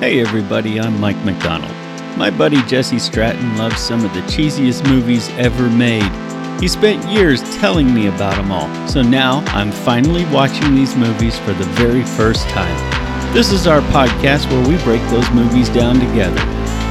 [0.00, 1.76] Hey everybody, I'm Mike McDonald.
[2.16, 6.10] My buddy Jesse Stratton loves some of the cheesiest movies ever made.
[6.58, 11.38] He spent years telling me about them all, so now I'm finally watching these movies
[11.40, 13.34] for the very first time.
[13.34, 16.40] This is our podcast where we break those movies down together.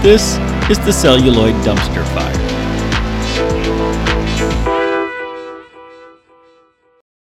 [0.03, 0.37] This
[0.69, 2.35] is the Celluloid Dumpster Fire.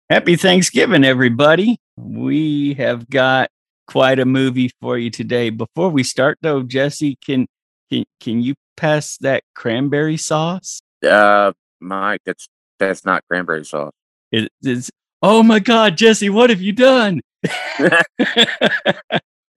[0.10, 1.80] Happy Thanksgiving, everybody.
[1.96, 3.52] We have got
[3.90, 5.50] quite a movie for you today.
[5.50, 7.48] Before we start, though, Jesse, can
[7.90, 10.80] can, can you pass that cranberry sauce?
[11.06, 13.92] Uh, Mike, that's that's not cranberry sauce.
[14.32, 14.92] It is.
[15.22, 17.22] Oh my God, Jesse, what have you done?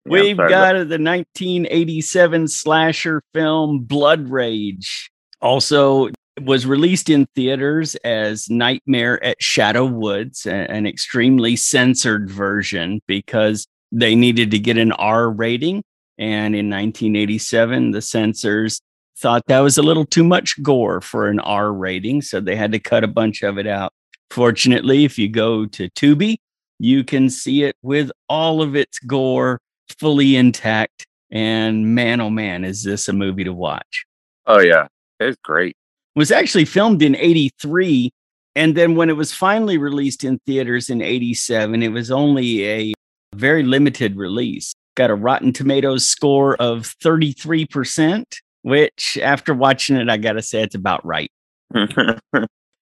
[0.04, 5.10] We've sorry, got the 1987 slasher film Blood Rage.
[5.40, 6.08] Also
[6.40, 14.14] was released in theaters as Nightmare at Shadow Woods, an extremely censored version because they
[14.14, 15.82] needed to get an R rating.
[16.18, 18.80] And in 1987, the censors
[19.18, 22.22] thought that was a little too much gore for an R rating.
[22.22, 23.92] So they had to cut a bunch of it out.
[24.30, 26.38] Fortunately, if you go to Tubi,
[26.78, 29.60] you can see it with all of its gore
[29.98, 31.06] fully intact.
[31.30, 34.04] And man, oh man, is this a movie to watch?
[34.46, 34.88] Oh yeah,
[35.20, 35.76] it's great.
[36.14, 38.10] It was actually filmed in 83
[38.54, 42.92] and then when it was finally released in theaters in 87 it was only a
[43.34, 48.24] very limited release got a rotten tomatoes score of 33%
[48.62, 51.30] which after watching it i gotta say it's about right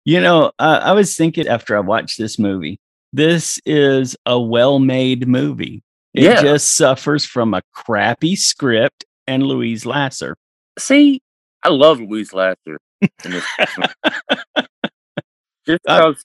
[0.06, 2.80] you know uh, i was thinking after i watched this movie
[3.14, 5.82] this is a well-made movie
[6.14, 6.42] it Yeah.
[6.42, 10.36] just suffers from a crappy script and louise lasser
[10.78, 11.22] See,
[11.64, 12.78] I love Louise Lasser.
[15.66, 16.24] Just Uh, because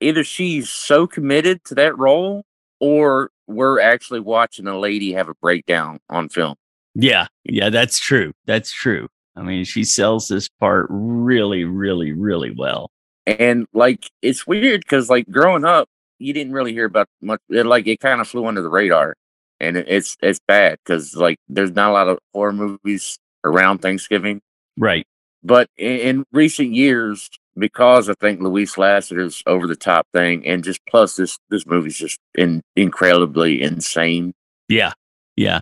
[0.00, 2.44] either she's so committed to that role,
[2.78, 6.54] or we're actually watching a lady have a breakdown on film.
[6.94, 8.32] Yeah, yeah, that's true.
[8.46, 9.08] That's true.
[9.36, 12.90] I mean, she sells this part really, really, really well.
[13.26, 15.88] And like, it's weird because like growing up,
[16.18, 17.40] you didn't really hear about much.
[17.48, 19.16] It, like, it kind of flew under the radar,
[19.58, 23.78] and it, it's it's bad because like there's not a lot of horror movies around
[23.78, 24.40] Thanksgiving.
[24.78, 25.06] Right.
[25.42, 30.64] But in, in recent years, because I think Louise Lasser's over the top thing, and
[30.64, 34.34] just plus this this movie's just in, incredibly insane.
[34.68, 34.92] Yeah.
[35.36, 35.60] Yeah.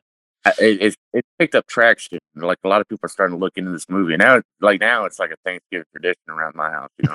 [0.58, 2.18] It, it it picked up traction.
[2.34, 4.40] Like a lot of people are starting to look into this movie and now.
[4.60, 6.90] Like now, it's like a Thanksgiving tradition around my house.
[6.98, 7.08] You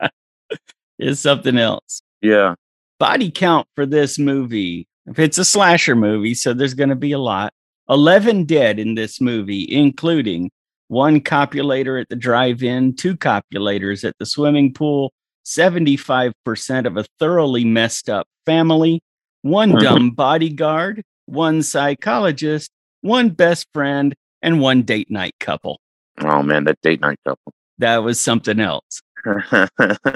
[0.00, 0.08] know?
[0.98, 2.02] it's something else.
[2.20, 2.54] yeah.
[2.98, 4.86] Body count for this movie.
[5.06, 7.52] If it's a slasher movie, so there's going to be a lot.
[7.88, 10.50] 11 dead in this movie, including
[10.92, 15.10] one copulator at the drive in, two copulators at the swimming pool,
[15.46, 19.00] 75% of a thoroughly messed up family,
[19.40, 19.80] one Mhm.
[19.80, 22.70] dumb bodyguard, one psychologist,
[23.00, 25.80] one best friend, and one date night couple.
[26.20, 27.54] Oh man, that date night couple.
[27.78, 29.00] That was something else.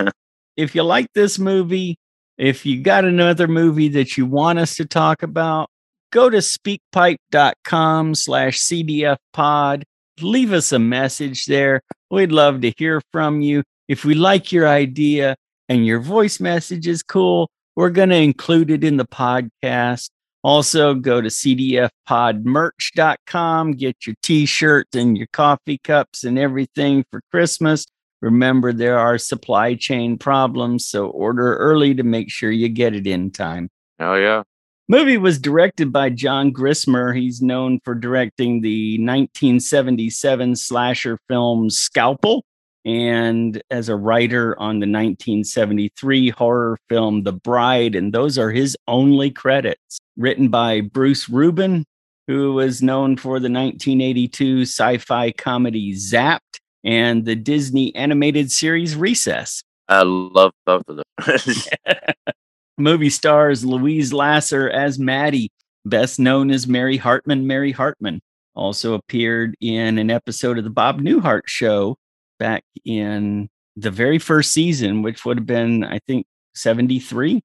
[0.58, 1.96] if you like this movie,
[2.36, 5.70] if you got another movie that you want us to talk about,
[6.12, 9.84] go to speakpipe.com slash CDF pod.
[10.20, 11.80] Leave us a message there.
[12.10, 13.62] We'd love to hear from you.
[13.88, 15.36] If we like your idea
[15.68, 20.08] and your voice message is cool, we're going to include it in the podcast.
[20.42, 27.20] Also, go to cdfpodmerch.com, get your t shirts and your coffee cups and everything for
[27.30, 27.84] Christmas.
[28.22, 33.06] Remember, there are supply chain problems, so order early to make sure you get it
[33.06, 33.68] in time.
[34.00, 34.42] oh yeah.
[34.88, 37.16] Movie was directed by John Grissmer.
[37.16, 42.44] He's known for directing the 1977 slasher film Scalpel
[42.84, 47.96] and as a writer on the 1973 horror film The Bride.
[47.96, 49.98] And those are his only credits.
[50.16, 51.84] Written by Bruce Rubin,
[52.28, 58.94] who was known for the 1982 sci fi comedy Zapped and the Disney animated series
[58.94, 59.64] Recess.
[59.88, 61.04] I love both of them.
[62.78, 65.50] Movie stars Louise Lasser as Maddie,
[65.84, 67.46] best known as Mary Hartman.
[67.46, 68.20] Mary Hartman
[68.54, 71.96] also appeared in an episode of the Bob Newhart show
[72.38, 77.42] back in the very first season, which would have been, I think, 73.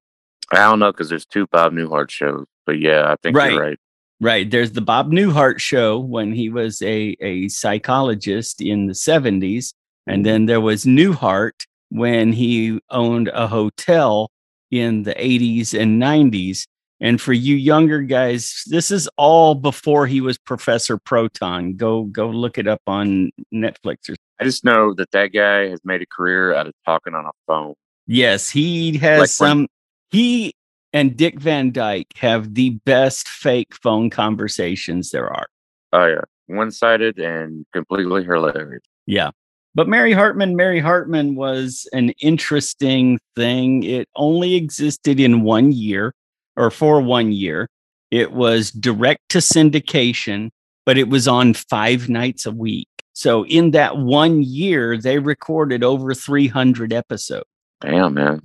[0.50, 3.52] I don't know because there's two Bob Newhart shows, but yeah, I think Right.
[3.52, 3.78] you're right.
[4.20, 4.50] Right.
[4.50, 9.74] There's the Bob Newhart show when he was a, a psychologist in the 70s.
[10.06, 10.46] And then mm-hmm.
[10.46, 14.30] there was Newhart when he owned a hotel
[14.72, 16.66] in the 80s and 90s.
[17.00, 21.74] And for you younger guys, this is all before he was Professor Proton.
[21.76, 25.80] Go go look it up on Netflix or I just know that that guy has
[25.84, 27.74] made a career out of talking on a phone.
[28.06, 29.66] Yes, he has Like when- some
[30.10, 30.54] he
[30.92, 35.46] and Dick Van Dyke have the best fake phone conversations there are.
[35.92, 38.82] Oh yeah, one sided and completely hilarious.
[39.06, 39.30] Yeah.
[39.74, 43.82] But Mary Hartman, Mary Hartman was an interesting thing.
[43.84, 46.14] It only existed in one year
[46.56, 47.68] or for one year.
[48.10, 50.50] It was direct to syndication,
[50.84, 52.88] but it was on five nights a week.
[53.14, 57.46] So in that one year, they recorded over 300 episodes.
[57.80, 58.40] Damn, man.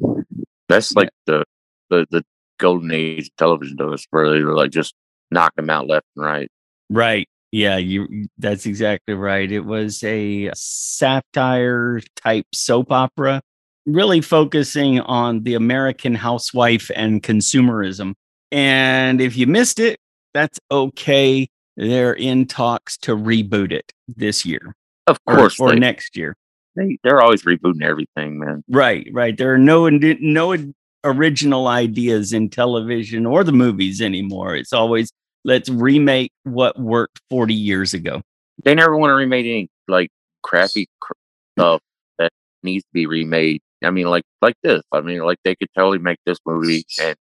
[0.70, 1.46] That's like the,
[1.90, 2.24] the the
[2.58, 4.94] golden age of television to us, where they were like just
[5.32, 6.52] knocking them out left and right.
[6.90, 7.30] Right.
[7.58, 9.52] Yeah, you that's exactly right.
[9.52, 13.42] It was a satire type soap opera,
[13.88, 18.14] really focusing on the American housewife and consumerism.
[18.52, 20.00] And if you missed it,
[20.36, 21.50] that's okay.
[21.76, 24.76] They're in talks to reboot it this year.
[25.08, 26.36] Of course, or, or they, next year.
[26.76, 28.64] They they're always rebooting everything, man.
[28.70, 29.36] Right, right.
[29.36, 30.56] There are no no
[31.04, 34.56] original ideas in television or the movies anymore.
[34.56, 35.12] It's always
[35.48, 38.22] let's remake what worked 40 years ago.
[38.64, 40.12] They never want to remake any like
[40.44, 41.14] crappy cr-
[41.58, 41.82] stuff
[42.20, 43.62] that needs to be remade.
[43.84, 44.84] I mean, like like this.
[44.92, 47.16] I mean, like they could totally make this movie and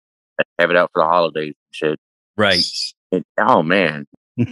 [0.60, 2.00] have it out for the holidays and shit.
[2.36, 2.64] Right.
[3.12, 4.06] And, oh man.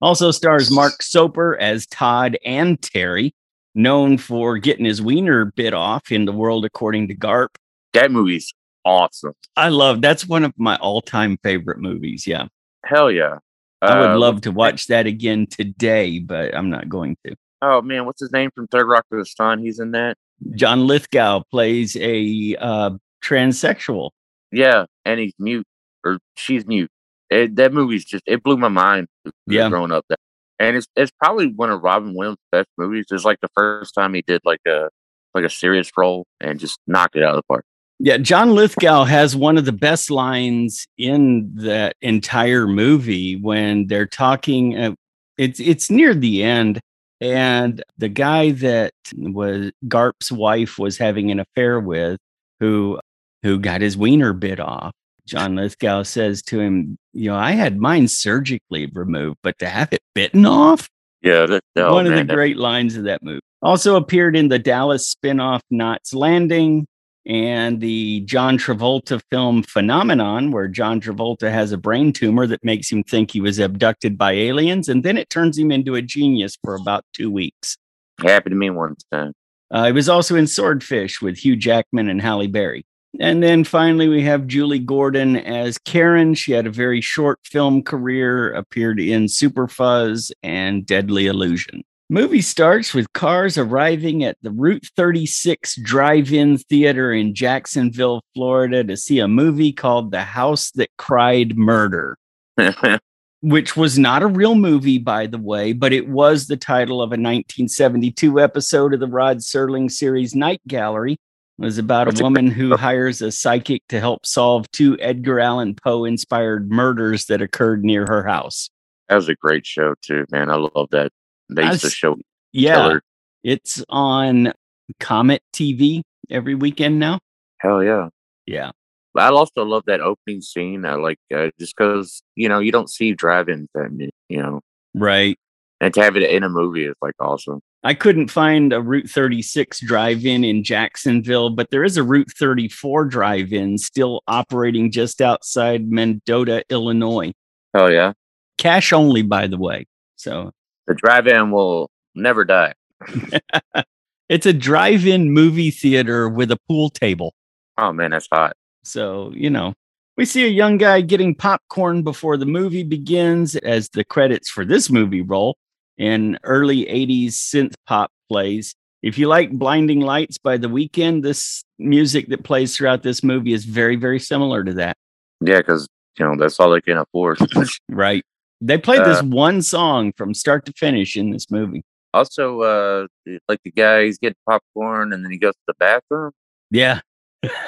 [0.00, 3.34] also stars Mark Soper as Todd and Terry,
[3.74, 7.56] known for getting his wiener bit off in the world according to Garp.
[7.92, 8.52] That movie's
[8.86, 9.34] awesome.
[9.56, 12.26] I love that's one of my all-time favorite movies.
[12.26, 12.46] Yeah.
[12.84, 13.38] Hell yeah.
[13.82, 17.36] I would uh, love to watch that again today, but I'm not going to.
[17.60, 19.58] Oh man, what's his name from Third Rock to the Sun?
[19.58, 20.16] He's in that.
[20.54, 22.90] John Lithgow plays a uh,
[23.22, 24.10] transsexual.
[24.52, 25.66] Yeah, and he's mute
[26.04, 26.90] or she's mute.
[27.28, 29.08] It, that movie's just it blew my mind.
[29.46, 30.18] Yeah, growing up, that,
[30.58, 33.06] and it's it's probably one of Robin Williams' best movies.
[33.10, 34.88] It's like the first time he did like a
[35.34, 37.64] like a serious role and just knocked it out of the park.
[37.98, 44.06] Yeah, John Lithgow has one of the best lines in that entire movie when they're
[44.06, 44.76] talking.
[44.76, 44.94] Uh,
[45.38, 46.78] it's it's near the end,
[47.20, 52.18] and the guy that was Garp's wife was having an affair with,
[52.60, 53.00] who
[53.42, 54.92] who got his wiener bit off.
[55.24, 59.92] John Lithgow says to him, "You know, I had mine surgically removed, but to have
[59.92, 60.88] it bitten off."
[61.22, 63.40] Yeah, that, oh, one man, of the great lines of that movie.
[63.62, 66.86] Also appeared in the Dallas spinoff Knots Landing,
[67.26, 72.90] and the John Travolta film Phenomenon, where John Travolta has a brain tumor that makes
[72.90, 76.56] him think he was abducted by aliens, and then it turns him into a genius
[76.62, 77.76] for about two weeks.
[78.22, 79.32] Happened to me one time.
[79.70, 82.86] Uh, he was also in Swordfish with Hugh Jackman and Halle Berry.
[83.18, 86.34] And then finally, we have Julie Gordon as Karen.
[86.34, 91.82] She had a very short film career, appeared in Super Fuzz and Deadly Illusion.
[92.08, 98.84] Movie starts with cars arriving at the Route 36 drive in theater in Jacksonville, Florida
[98.84, 102.16] to see a movie called The House That Cried Murder,
[103.40, 107.08] which was not a real movie, by the way, but it was the title of
[107.08, 111.14] a 1972 episode of the Rod Serling series Night Gallery.
[111.58, 115.74] It was about a woman who hires a psychic to help solve two Edgar Allan
[115.74, 118.70] Poe inspired murders that occurred near her house.
[119.08, 120.50] That was a great show, too, man.
[120.50, 121.10] I love that
[121.48, 122.16] they used to show.
[122.52, 122.98] Yeah,
[123.44, 124.52] it's on
[125.00, 127.18] Comet TV every weekend now.
[127.58, 128.08] Hell yeah,
[128.46, 128.70] yeah.
[129.16, 130.84] I also love that opening scene.
[130.84, 134.60] I like uh, just because you know you don't see drive-ins, and you know,
[134.94, 135.38] right?
[135.80, 137.60] And to have it in a movie is like awesome.
[137.84, 143.04] I couldn't find a Route 36 drive-in in Jacksonville, but there is a Route 34
[143.04, 147.32] drive-in still operating just outside Mendota, Illinois.
[147.74, 148.12] Oh yeah,
[148.58, 149.86] cash only, by the way.
[150.16, 150.52] So
[150.86, 152.74] the drive-in will never die.
[154.28, 157.34] it's a drive-in movie theater with a pool table.
[157.78, 158.56] Oh man, that's hot.
[158.84, 159.74] So, you know,
[160.16, 164.64] we see a young guy getting popcorn before the movie begins as the credits for
[164.64, 165.56] this movie roll
[165.98, 168.74] and early 80s synth pop plays.
[169.02, 173.52] If you like Blinding Lights by the Weeknd, this music that plays throughout this movie
[173.52, 174.96] is very, very similar to that.
[175.40, 175.86] Yeah, because,
[176.18, 177.38] you know, that's all they can afford.
[177.90, 178.24] right.
[178.60, 181.84] They played this uh, one song from start to finish in this movie.
[182.14, 183.06] Also, uh,
[183.48, 186.32] like the guy, he's getting popcorn and then he goes to the bathroom.
[186.70, 187.00] Yeah.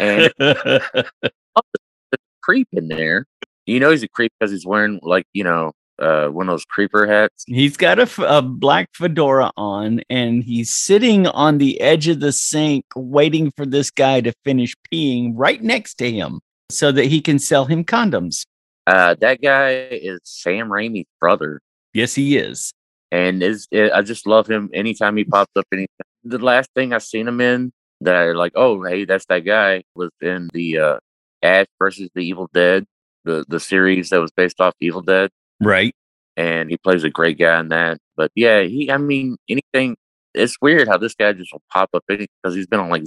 [0.01, 1.07] And the
[2.43, 3.27] creep in there.
[3.67, 6.65] You know, he's a creep because he's wearing, like, you know, uh, one of those
[6.65, 7.45] creeper hats.
[7.47, 12.33] He's got a, a black fedora on and he's sitting on the edge of the
[12.33, 16.41] sink waiting for this guy to finish peeing right next to him
[16.71, 18.47] so that he can sell him condoms.
[18.89, 21.61] Uh, that guy is Sam Raimi's brother.
[21.93, 22.73] Yes, he is.
[23.13, 25.67] And is it, I just love him anytime he pops up.
[25.73, 25.89] Anything.
[26.25, 29.83] The last thing I seen him in that I like, oh hey, that's that guy
[29.95, 30.99] was in the uh,
[31.43, 32.85] Ash versus the Evil Dead,
[33.25, 35.31] the the series that was based off Evil Dead,
[35.61, 35.95] Right.
[36.37, 37.99] and he plays a great guy in that.
[38.17, 39.97] But yeah, he, I mean, anything.
[40.35, 43.05] It's weird how this guy just will pop up because he's been on like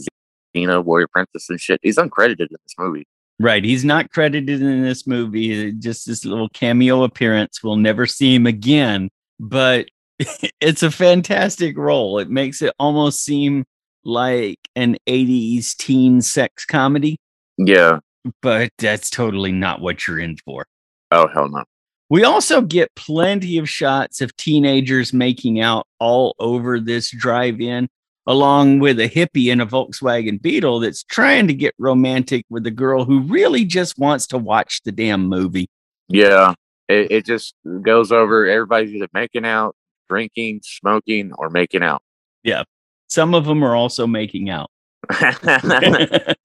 [0.55, 1.79] Xena, Warrior Princess, and shit.
[1.83, 3.05] He's uncredited in this movie.
[3.41, 3.63] Right.
[3.63, 5.69] He's not credited in this movie.
[5.69, 7.63] uh, Just this little cameo appearance.
[7.63, 9.09] We'll never see him again.
[9.39, 9.87] But
[10.61, 12.19] it's a fantastic role.
[12.19, 13.65] It makes it almost seem
[14.03, 17.17] like an 80s teen sex comedy,
[17.57, 17.99] Yeah.
[18.41, 20.65] but that's totally not what you're in for.
[21.11, 21.63] Oh hell no.
[22.09, 27.87] We also get plenty of shots of teenagers making out all over this drive in,
[28.27, 32.71] along with a hippie in a Volkswagen Beetle that's trying to get romantic with a
[32.71, 35.69] girl who really just wants to watch the damn movie.
[36.07, 36.53] Yeah.
[36.87, 38.45] It, it just goes over.
[38.47, 39.75] Everybody's either making out,
[40.09, 42.01] drinking, smoking, or making out.
[42.43, 42.63] Yeah,
[43.07, 44.69] some of them are also making out.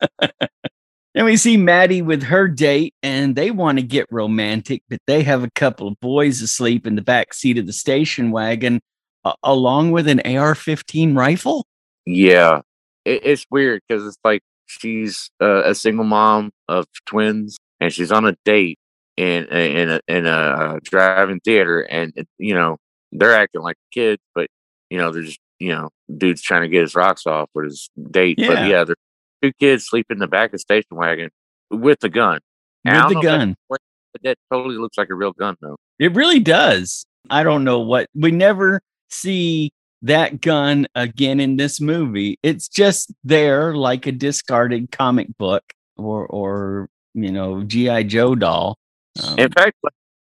[1.17, 5.23] Then we see Maddie with her date, and they want to get romantic, but they
[5.23, 8.83] have a couple of boys asleep in the back seat of the station wagon,
[9.27, 11.67] uh, along with an AR 15 rifle.
[12.07, 12.61] Yeah,
[13.05, 18.13] it, it's weird because it's like she's uh, a single mom of twins, and she's
[18.13, 18.79] on a date
[19.17, 22.77] in in a, in a driving theater, and it, you know
[23.11, 24.47] they're acting like kids, but
[24.91, 27.91] you know they're just you know dude's trying to get his rocks off with his
[28.09, 28.39] date.
[28.39, 28.49] Yeah.
[28.49, 28.97] But yeah, there's
[29.43, 31.31] two kids sleep in the back of station wagon
[31.73, 32.39] with a gun.
[32.85, 33.57] With the gun.
[33.69, 33.81] That,
[34.23, 35.77] that totally looks like a real gun though.
[35.99, 37.05] It really does.
[37.29, 38.81] I don't know what we never
[39.11, 39.73] see
[40.03, 42.39] that gun again in this movie.
[42.43, 45.65] It's just there like a discarded comic book
[45.97, 48.79] or or you know GI Joe doll.
[49.23, 49.77] Um, In fact,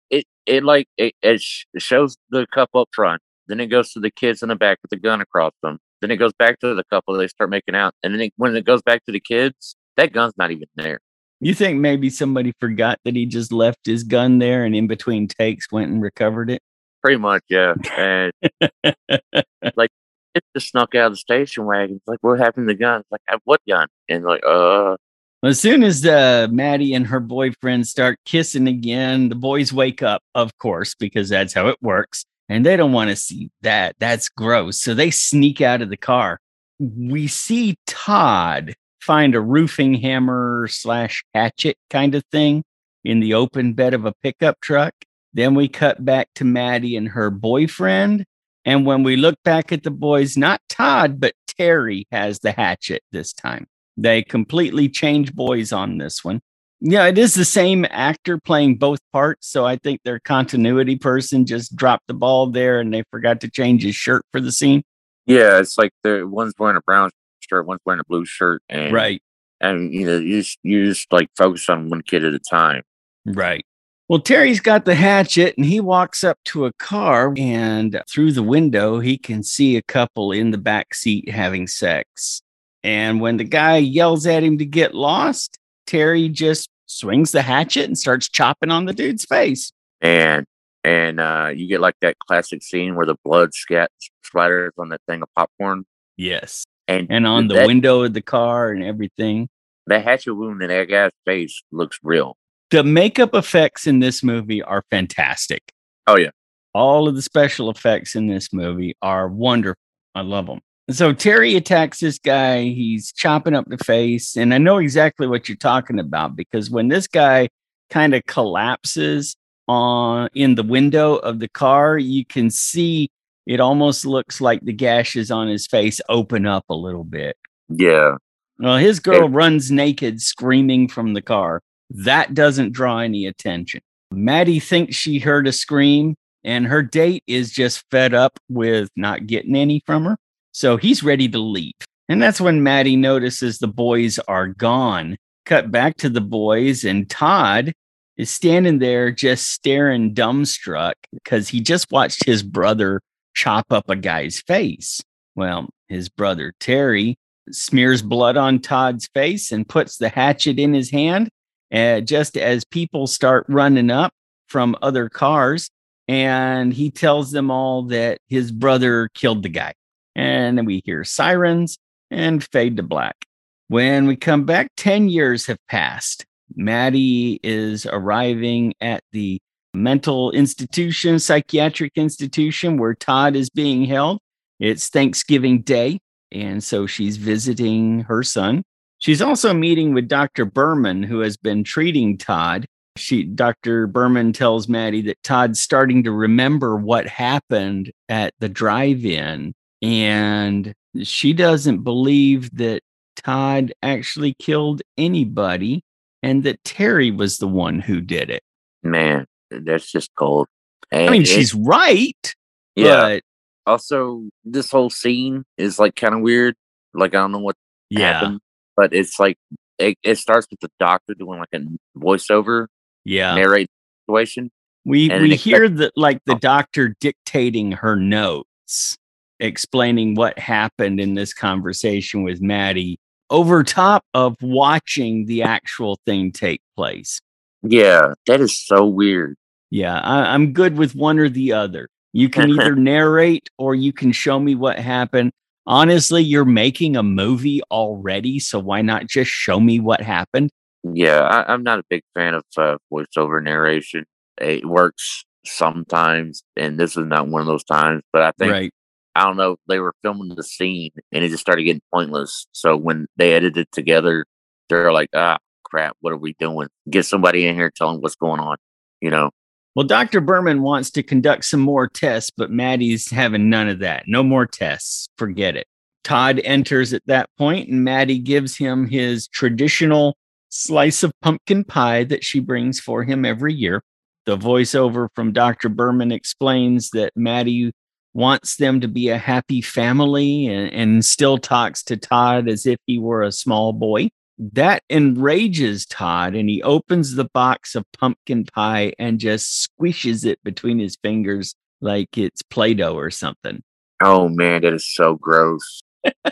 [0.10, 1.42] it it like it, it
[1.78, 4.90] shows the couple up front, then it goes to the kids in the back with
[4.90, 5.80] the gun across them.
[6.02, 7.16] Then it goes back to the couple.
[7.16, 10.14] They start making out, and then it, when it goes back to the kids, that
[10.14, 11.00] gun's not even there.
[11.40, 15.28] you think maybe somebody forgot that he just left his gun there and in between
[15.28, 16.62] takes went and recovered it?
[17.02, 17.74] Pretty much, yeah.
[17.98, 18.32] And
[19.76, 19.90] like
[20.36, 21.98] it just snuck out of the station wagon.
[21.98, 23.02] It's like, what happened to the gun?
[23.02, 23.88] It's like, "Uh, what gun?
[24.08, 24.96] And like, uh,
[25.44, 30.22] As soon as uh, Maddie and her boyfriend start kissing again, the boys wake up,
[30.36, 32.26] of course, because that's how it works.
[32.50, 33.96] And they don't want to see that.
[34.00, 34.80] That's gross.
[34.80, 36.40] So they sneak out of the car.
[36.80, 42.64] We see Todd find a roofing hammer slash hatchet kind of thing
[43.04, 44.94] in the open bed of a pickup truck.
[45.34, 48.26] Then we cut back to Maddie and her boyfriend.
[48.66, 53.02] And when we look back at the boys, not Todd, but Terry has the hatchet
[53.12, 53.68] this time.
[53.98, 56.42] They completely change boys on this one.
[56.80, 59.48] Yeah, it is the same actor playing both parts.
[59.48, 63.50] So I think their continuity person just dropped the ball there and they forgot to
[63.50, 64.84] change his shirt for the scene.
[65.28, 67.12] yeah, it's like the one's wearing a brown
[67.42, 69.22] shirt, one's wearing a blue shirt, and Right,
[69.60, 72.82] and you know, you just you just like focus on one kid at a time.
[73.26, 73.64] right.
[74.12, 78.44] Well, Terry's got the hatchet and he walks up to a car and through the
[78.44, 82.42] window, he can see a couple in the back seat having sex.
[82.84, 87.86] And when the guy yells at him to get lost, Terry just swings the hatchet
[87.86, 89.72] and starts chopping on the dude's face.
[90.02, 90.46] and
[90.84, 93.92] and uh, you get like that classic scene where the blood scat
[94.26, 95.86] splatters on that thing of popcorn,
[96.18, 96.66] Yes.
[96.90, 99.48] and And on the that, window of the car and everything.
[99.88, 102.36] The hatchet wound in that guy's face looks real.
[102.72, 105.72] The makeup effects in this movie are fantastic.
[106.08, 106.30] Oh yeah,
[106.74, 109.80] All of the special effects in this movie are wonderful.
[110.16, 110.62] I love them.
[110.90, 112.64] So Terry attacks this guy.
[112.64, 114.36] He's chopping up the face.
[114.36, 117.50] And I know exactly what you're talking about because when this guy
[117.90, 119.36] kind of collapses
[119.68, 123.10] on in the window of the car, you can see
[123.46, 127.38] it almost looks like the gashes on his face open up a little bit.
[127.70, 128.16] yeah,
[128.60, 131.62] Well, his girl runs naked, screaming from the car.
[131.94, 133.82] That doesn't draw any attention.
[134.12, 139.28] Maddie thinks she heard a scream, and her date is just fed up with not
[139.28, 140.18] getting any from her.
[140.54, 141.74] So he's ready to leave.
[142.10, 145.18] And that's when Maddie notices the boys are gone.
[145.46, 147.74] Cut back to the boys, and Todd
[148.18, 153.02] is standing there just staring dumbstruck because he just watched his brother
[153.34, 155.02] chop up a guy's face.
[155.36, 157.18] Well, his brother Terry
[157.50, 161.30] smears blood on Todd's face and puts the hatchet in his hand.
[161.72, 164.14] Uh, just as people start running up
[164.48, 165.70] from other cars,
[166.08, 169.74] and he tells them all that his brother killed the guy.
[170.16, 171.78] And then we hear sirens
[172.10, 173.26] and fade to black.
[173.70, 176.26] When we come back, 10 years have passed.
[176.56, 179.40] Maddie is arriving at the
[179.74, 184.20] mental institution, psychiatric institution where Todd is being held.
[184.60, 186.00] It's Thanksgiving Day.
[186.32, 188.64] And so she's visiting her son.
[189.02, 190.46] She's also meeting with Dr.
[190.46, 192.68] Berman, who has been treating Todd.
[192.98, 193.88] She, Dr.
[193.88, 200.72] Berman tells Maddie that Todd's starting to remember what happened at the drive in, and
[201.02, 202.82] she doesn't believe that
[203.16, 205.82] Todd actually killed anybody
[206.22, 208.44] and that Terry was the one who did it.
[208.84, 210.48] Man, that's just cold.
[210.92, 212.36] And I mean, it, she's right.
[212.76, 213.18] Yeah.
[213.66, 216.56] also, this whole scene is like kind of weird.
[216.94, 217.56] Like, I don't know what
[217.90, 218.14] yeah.
[218.14, 218.42] happened,
[218.76, 219.38] but it's like
[219.78, 221.62] it, it starts with the doctor doing like a
[221.98, 222.68] voiceover,
[223.04, 223.70] yeah, narrate
[224.06, 224.52] situation.
[224.86, 228.98] We we hear that like the doctor dictating her notes,
[229.40, 233.00] explaining what happened in this conversation with Maddie
[233.30, 237.22] over top of watching the actual thing take place.
[237.64, 239.38] Yeah, that is so weird.
[239.70, 241.88] Yeah, I, am good with one or the other.
[242.12, 245.32] You can either narrate or you can show me what happened.
[245.68, 250.50] Honestly, you're making a movie already, so why not just show me what happened?
[250.84, 254.06] Yeah, I, am not a big fan of uh, voiceover narration.
[254.40, 258.02] It works sometimes, and this is not one of those times.
[258.12, 258.72] But I think right.
[259.16, 259.58] I don't know.
[259.68, 262.48] They were filming the scene, and it just started getting pointless.
[262.54, 264.26] So when they edited together,
[264.70, 265.96] they're like, "Ah, crap!
[266.02, 266.70] What are we doing?
[266.90, 268.58] Get somebody in here tell them what's going on."
[269.02, 269.30] You know.
[269.76, 270.20] Well, Dr.
[270.20, 274.04] Berman wants to conduct some more tests, but Maddie's having none of that.
[274.06, 275.08] No more tests.
[275.18, 275.66] Forget it.
[276.04, 280.18] Todd enters at that point, and Maddie gives him his traditional
[280.50, 283.82] slice of pumpkin pie that she brings for him every year.
[284.26, 285.70] The voiceover from Dr.
[285.70, 287.72] Berman explains that Maddie
[288.14, 292.78] wants them to be a happy family and, and still talks to Todd as if
[292.86, 294.10] he were a small boy.
[294.38, 300.40] That enrages Todd, and he opens the box of pumpkin pie and just squishes it
[300.44, 303.62] between his fingers like it's Play Doh or something.
[304.02, 305.82] Oh man, that is so gross.
[306.04, 306.24] it's,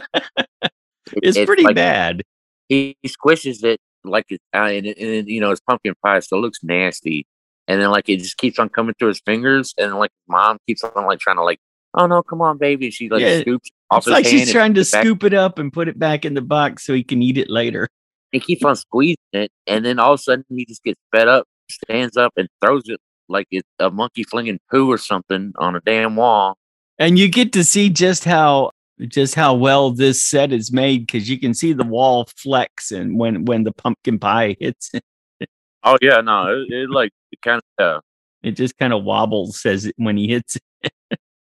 [1.13, 2.24] it's, pretty like, bad.
[2.68, 6.38] He, he, squishes it like it, uh, and, and, you know, it's pumpkin pie, so
[6.38, 7.27] it looks nasty.
[7.68, 10.83] And then like it just keeps on coming through his fingers, and like mom keeps
[10.83, 11.59] on like trying to like
[11.94, 12.90] oh no, come on, baby.
[12.92, 15.97] She like yeah, scoops it's like she's trying to scoop it up and put it
[15.97, 17.87] back in the box so he can eat it later.
[18.31, 21.27] He keeps on squeezing it, and then all of a sudden he just gets fed
[21.27, 25.75] up, stands up, and throws it like it's a monkey flinging poo or something on
[25.75, 26.57] a damn wall.
[26.99, 28.71] And you get to see just how
[29.07, 33.17] just how well this set is made because you can see the wall flex and
[33.17, 35.03] when when the pumpkin pie hits it.
[35.83, 38.01] oh yeah, no, it, it like it kind of uh,
[38.43, 40.63] it just kind of wobbles as when he hits it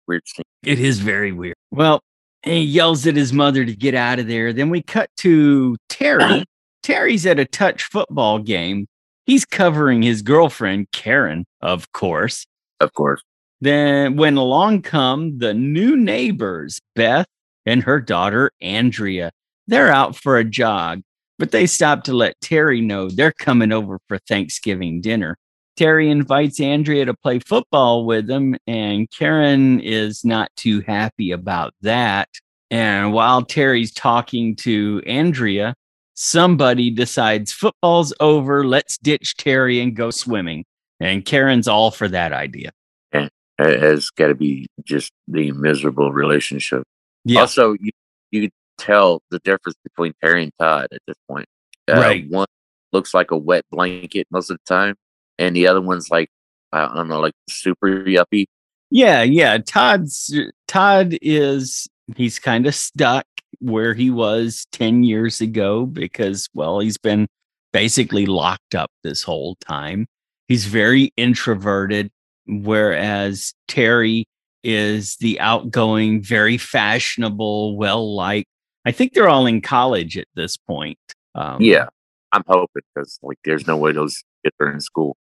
[0.07, 0.45] weird scene.
[0.63, 1.55] It is very weird.
[1.71, 2.01] Well,
[2.45, 4.53] he yells at his mother to get out of there.
[4.53, 6.23] Then we cut to Terry.
[6.23, 6.43] Uh-huh.
[6.83, 8.87] Terry's at a touch football game.
[9.25, 12.45] He's covering his girlfriend, Karen, of course.
[12.79, 13.23] Of course.
[13.61, 17.25] Then, when along come the new neighbors, Beth
[17.65, 19.31] and her daughter, Andrea,
[19.67, 21.01] they're out for a jog,
[21.39, 25.37] but they stop to let Terry know they're coming over for Thanksgiving dinner.
[25.75, 31.73] Terry invites Andrea to play football with him, and Karen is not too happy about
[31.81, 32.29] that.
[32.71, 35.75] And while Terry's talking to Andrea,
[36.15, 38.65] somebody decides football's over.
[38.65, 40.65] Let's ditch Terry and go swimming.
[40.99, 42.71] And Karen's all for that idea.
[43.13, 43.27] Yeah,
[43.59, 46.83] it has got to be just the miserable relationship.
[47.25, 47.41] Yeah.
[47.41, 47.91] Also, you,
[48.31, 51.47] you can tell the difference between Terry and Todd at this point.
[51.87, 52.29] Uh, right.
[52.29, 52.47] One
[52.93, 54.95] looks like a wet blanket most of the time,
[55.37, 56.29] and the other one's like
[56.71, 58.45] I don't know, like super yuppie.
[58.91, 59.57] Yeah, yeah.
[59.57, 63.25] Todd's Todd is he's kind of stuck
[63.59, 67.27] where he was 10 years ago because well, he's been
[67.71, 70.07] basically locked up this whole time.
[70.47, 72.11] He's very introverted
[72.47, 74.27] whereas Terry
[74.63, 78.49] is the outgoing, very fashionable, well liked.
[78.85, 80.99] I think they're all in college at this point.
[81.33, 81.87] Um, yeah,
[82.31, 85.17] I'm hoping because like there's no way those kids are in school.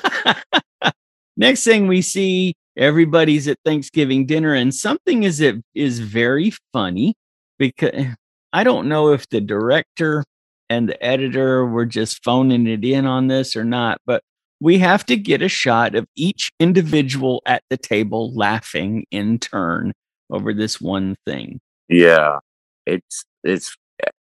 [1.36, 7.14] Next thing we see, everybody's at Thanksgiving dinner, and something is it is very funny
[7.58, 8.06] because
[8.52, 10.24] I don't know if the director
[10.68, 14.22] and the editor were just phoning it in on this or not, but
[14.60, 19.92] we have to get a shot of each individual at the table laughing in turn
[20.30, 21.60] over this one thing.
[21.88, 22.38] Yeah.
[22.86, 23.76] It's it's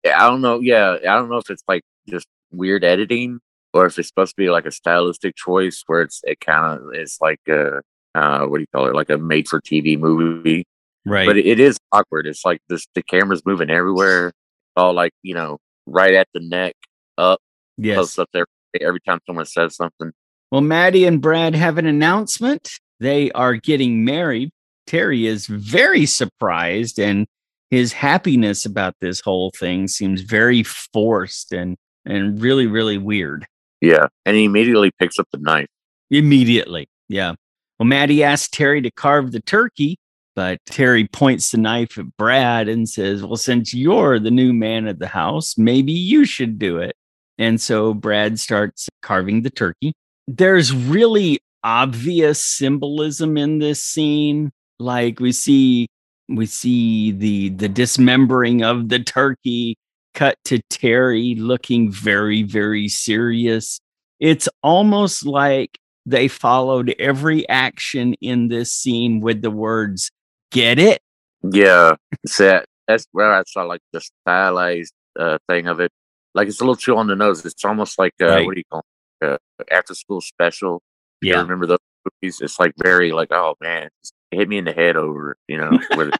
[0.05, 0.61] I don't know.
[0.61, 3.41] Yeah, I don't know if it's like just weird editing
[3.75, 6.95] or if it's supposed to be like a stylistic choice where it's it kind of
[6.95, 7.83] it's like a
[8.15, 10.65] uh, what do you call it like a made for TV movie,
[11.05, 11.27] right?
[11.27, 12.27] But it is awkward.
[12.27, 14.33] It's like this the camera's moving everywhere,
[14.77, 16.77] all like you know right at the neck
[17.19, 17.41] up,
[17.77, 18.47] yes, close up there
[18.81, 20.13] every time someone says something.
[20.53, 22.79] Well, Maddie and Brad have an announcement.
[23.01, 24.51] They are getting married.
[24.87, 27.27] Terry is very surprised and
[27.71, 33.47] his happiness about this whole thing seems very forced and and really really weird.
[33.85, 35.67] Yeah, and he immediately picks up the knife.
[36.11, 37.35] Immediately, yeah.
[37.79, 39.99] Well, Maddie asks Terry to carve the turkey,
[40.37, 44.87] but Terry points the knife at Brad and says, Well, since you're the new man
[44.87, 46.95] of the house, maybe you should do it.
[47.39, 49.93] And so Brad starts carving the turkey.
[50.27, 54.53] There's really obvious symbolism in this scene.
[54.79, 55.89] Like we see
[56.29, 59.77] we see the the dismembering of the turkey
[60.15, 63.81] cut to Terry looking very very serious.
[64.21, 70.11] It's almost like they followed every action in this scene with the words
[70.51, 71.01] get it?
[71.43, 71.97] Yeah
[72.39, 75.91] that that's where i saw like the stylized uh, thing of it.
[76.35, 77.45] Like it's a little too on the nose.
[77.45, 78.47] It's almost like uh, right.
[78.47, 78.85] what do you call
[79.21, 79.27] it?
[79.27, 79.39] Uh,
[79.71, 80.83] after school special
[81.23, 81.41] yeah.
[81.41, 81.79] remember those
[82.23, 83.89] movies it's like very like oh man
[84.31, 85.79] hit me in the head over you know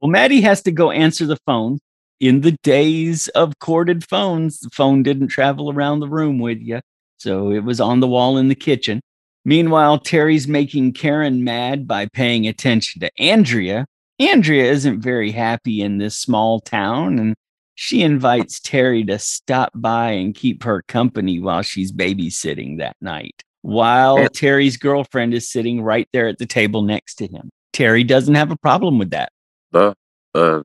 [0.00, 1.78] well maddie has to go answer the phone
[2.22, 6.80] in the days of corded phones the phone didn't travel around the room with you
[7.22, 9.00] so it was on the wall in the kitchen.
[9.44, 13.86] Meanwhile, Terry's making Karen mad by paying attention to Andrea.
[14.18, 17.34] Andrea isn't very happy in this small town, and
[17.76, 23.40] she invites Terry to stop by and keep her company while she's babysitting that night.
[23.62, 27.50] While Terry's girlfriend is sitting right there at the table next to him.
[27.72, 29.30] Terry doesn't have a problem with that.
[29.72, 29.94] Uh,
[30.34, 30.62] uh,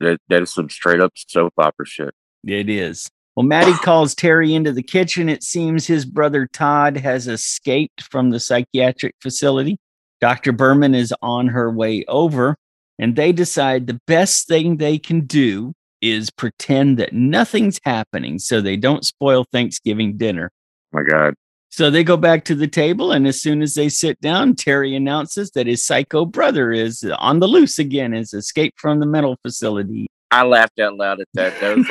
[0.00, 2.14] that, that is some straight up soap opera shit.
[2.44, 3.08] It is.
[3.34, 5.28] Well, Maddie calls Terry into the kitchen.
[5.28, 9.78] It seems his brother Todd has escaped from the psychiatric facility.
[10.20, 10.52] Dr.
[10.52, 12.56] Berman is on her way over,
[12.98, 18.60] and they decide the best thing they can do is pretend that nothing's happening so
[18.60, 20.50] they don't spoil Thanksgiving dinner.
[20.92, 21.34] my God.
[21.70, 24.94] So they go back to the table, and as soon as they sit down, Terry
[24.94, 29.36] announces that his psycho brother is on the loose again, has escaped from the mental
[29.42, 30.06] facility.
[30.30, 31.60] I laughed out loud at that.
[31.60, 31.88] That was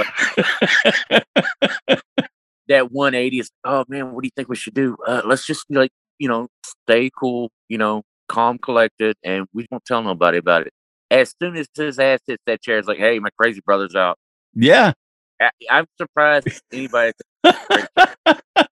[1.88, 2.04] like
[2.68, 3.52] that 180 is.
[3.64, 4.98] Oh man, what do you think we should do?
[5.06, 6.48] Uh, let's just like you know
[6.88, 10.74] stay cool, you know, calm, collected, and we won't tell nobody about it.
[11.12, 14.18] As soon as his ass hits that chair, it's like, hey, my crazy brother's out.
[14.54, 14.94] Yeah,
[15.40, 17.14] I, am surprised anybody.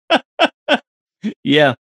[1.43, 1.75] yeah,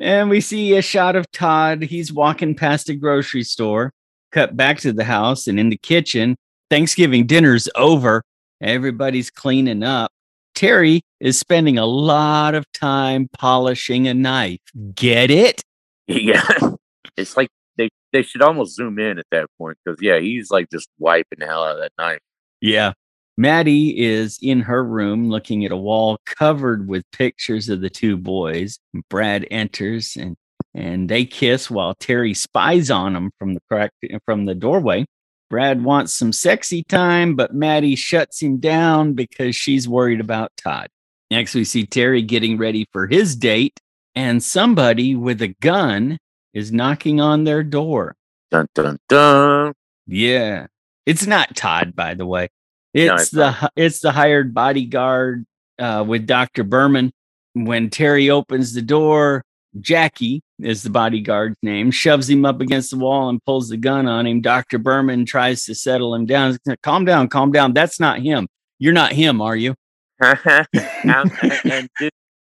[0.00, 1.82] and we see a shot of Todd.
[1.82, 3.92] He's walking past a grocery store.
[4.32, 6.36] Cut back to the house and in the kitchen
[6.70, 8.22] Thanksgiving dinner's over.
[8.60, 10.10] Everybody's cleaning up.
[10.54, 14.60] Terry is spending a lot of time polishing a knife.
[14.94, 15.62] Get it?
[16.06, 16.48] Yeah.
[17.16, 20.68] It's like they, they should almost zoom in at that point because, yeah, he's like
[20.68, 22.18] just wiping the hell out of that knife.
[22.60, 22.94] Yeah.
[23.36, 28.16] Maddie is in her room looking at a wall covered with pictures of the two
[28.16, 28.78] boys.
[29.10, 30.36] Brad enters and
[30.74, 33.92] and they kiss while Terry spies on them from the crack
[34.24, 35.06] from the doorway.
[35.50, 40.88] Brad wants some sexy time, but Maddie shuts him down because she's worried about Todd.
[41.30, 43.78] Next, we see Terry getting ready for his date,
[44.16, 46.18] and somebody with a gun
[46.54, 48.16] is knocking on their door.
[48.50, 49.74] Dun dun dun.
[50.06, 50.66] Yeah,
[51.06, 52.48] it's not Todd, by the way.
[52.94, 55.44] It's, no, the it's the hired bodyguard
[55.78, 57.12] uh, with Doctor Berman.
[57.54, 59.44] When Terry opens the door,
[59.80, 64.06] Jackie is the bodyguard's name, shoves him up against the wall and pulls the gun
[64.06, 64.40] on him.
[64.40, 64.78] Dr.
[64.78, 66.56] Berman tries to settle him down.
[66.82, 67.72] Calm down, calm down.
[67.72, 68.46] That's not him.
[68.78, 69.74] You're not him, are you?
[70.20, 71.90] and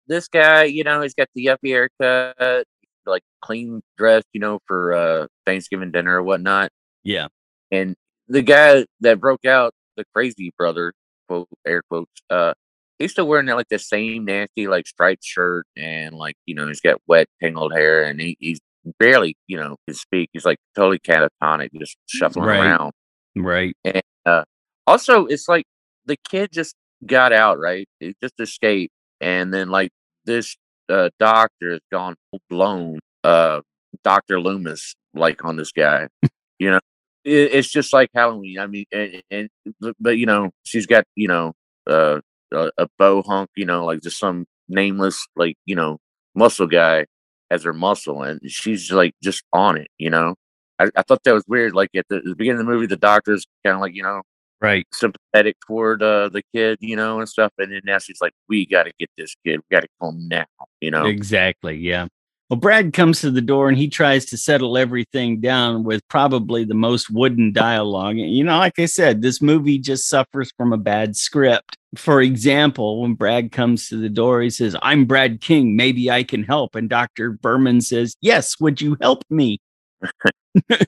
[0.08, 2.66] this guy, you know, he's got the yuppie haircut,
[3.06, 6.70] like clean dressed, you know, for uh, Thanksgiving dinner or whatnot.
[7.04, 7.28] Yeah.
[7.72, 7.96] And
[8.28, 10.94] the guy that broke out, the crazy brother,
[11.28, 12.54] quote air quotes, uh,
[13.00, 16.82] he's still wearing like the same nasty like striped shirt and like you know he's
[16.82, 18.60] got wet tangled hair and he, he's
[19.00, 20.30] barely you know can speak.
[20.34, 22.66] He's like totally catatonic, just shuffling right.
[22.66, 22.92] around.
[23.36, 23.76] Right.
[23.84, 24.44] And uh,
[24.86, 25.66] also, it's like
[26.06, 27.60] the kid just got out.
[27.60, 27.88] Right.
[28.00, 29.92] He just escaped, and then like
[30.26, 30.56] this
[30.90, 33.00] uh, doctor has gone full blown.
[33.24, 33.62] Uh,
[34.04, 36.08] Doctor Loomis, like on this guy.
[36.60, 36.80] you know,
[37.28, 38.60] it, it's just like Halloween.
[38.60, 39.50] I mean, and, and
[40.00, 41.54] but you know, she's got you know
[41.86, 45.98] uh a, a bow hunk, you know, like just some nameless, like, you know,
[46.36, 47.06] muscle guy
[47.50, 48.24] as her muscle.
[48.24, 50.36] And she's like just on it, you know.
[50.80, 51.74] I, I thought that was weird.
[51.74, 54.22] Like at the, the beginning of the movie, the doctor's kind of like, you know,
[54.62, 57.52] right, sympathetic toward uh, the kid, you know, and stuff.
[57.58, 59.60] And then now she's like, we got to get this kid.
[59.60, 60.46] We got to come now,
[60.82, 61.06] you know.
[61.06, 61.78] Exactly.
[61.78, 62.08] Yeah.
[62.50, 66.64] Well, Brad comes to the door and he tries to settle everything down with probably
[66.64, 68.16] the most wooden dialogue.
[68.18, 71.78] You know, like I said, this movie just suffers from a bad script.
[71.98, 75.76] For example, when Brad comes to the door, he says, I'm Brad King.
[75.76, 76.74] Maybe I can help.
[76.76, 77.32] And Dr.
[77.32, 79.60] Berman says, Yes, would you help me?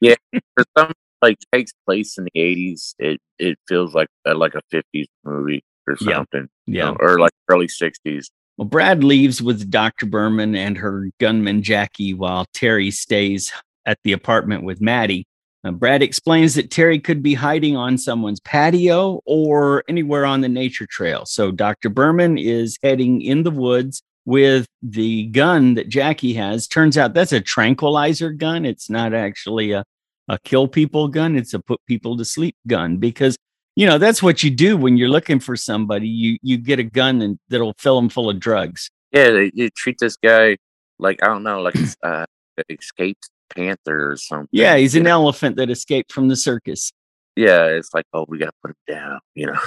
[0.00, 0.14] yeah.
[0.56, 0.92] For some
[1.22, 5.64] like takes place in the eighties, it it feels like a, like a fifties movie
[5.88, 6.14] or Yeah.
[6.16, 6.48] something.
[6.66, 6.90] you Yeah.
[6.90, 8.30] know, or like early sixties.
[8.56, 10.06] Well, Brad leaves with Dr.
[10.06, 13.52] Berman and her gunman Jackie while Terry stays
[13.84, 15.26] at the apartment with Maddie.
[15.62, 20.48] Uh, Brad explains that Terry could be hiding on someone's patio or anywhere on the
[20.48, 21.26] nature trail.
[21.26, 21.90] So Dr.
[21.90, 26.66] Berman is heading in the woods with the gun that Jackie has.
[26.66, 28.64] Turns out that's a tranquilizer gun.
[28.64, 29.84] It's not actually a,
[30.28, 33.36] a kill people gun, it's a put people to sleep gun because
[33.76, 36.82] you know that's what you do when you're looking for somebody you you get a
[36.84, 40.56] gun and that'll fill them full of drugs Yeah, they, they treat this guy
[40.98, 42.24] like I don't know, like uh,
[42.70, 44.48] escaped panther or something.
[44.50, 45.10] yeah he's an know?
[45.10, 46.90] elephant that escaped from the circus
[47.36, 49.20] Yeah, it's like oh, we gotta put him down.
[49.34, 49.60] You know.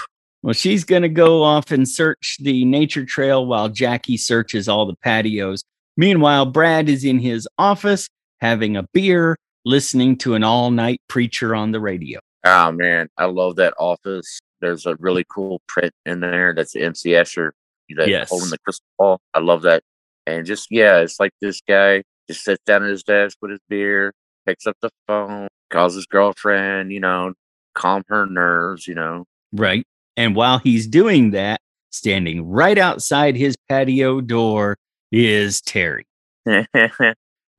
[0.43, 4.85] well she's going to go off and search the nature trail while jackie searches all
[4.85, 5.63] the patios
[5.97, 8.07] meanwhile brad is in his office
[8.41, 13.55] having a beer listening to an all-night preacher on the radio Oh man, I love
[13.57, 14.39] that office.
[14.61, 16.53] There's a really cool print in there.
[16.53, 17.51] That's the MC Escher.
[17.95, 18.29] That Yes.
[18.29, 19.19] holding the crystal ball.
[19.33, 19.81] I love that.
[20.27, 23.59] And just yeah, it's like this guy just sits down at his desk with his
[23.67, 24.13] beer,
[24.45, 27.33] picks up the phone, calls his girlfriend, you know,
[27.73, 29.25] calm her nerves, you know.
[29.53, 29.85] right
[30.17, 34.77] and while he's doing that standing right outside his patio door
[35.11, 36.05] is terry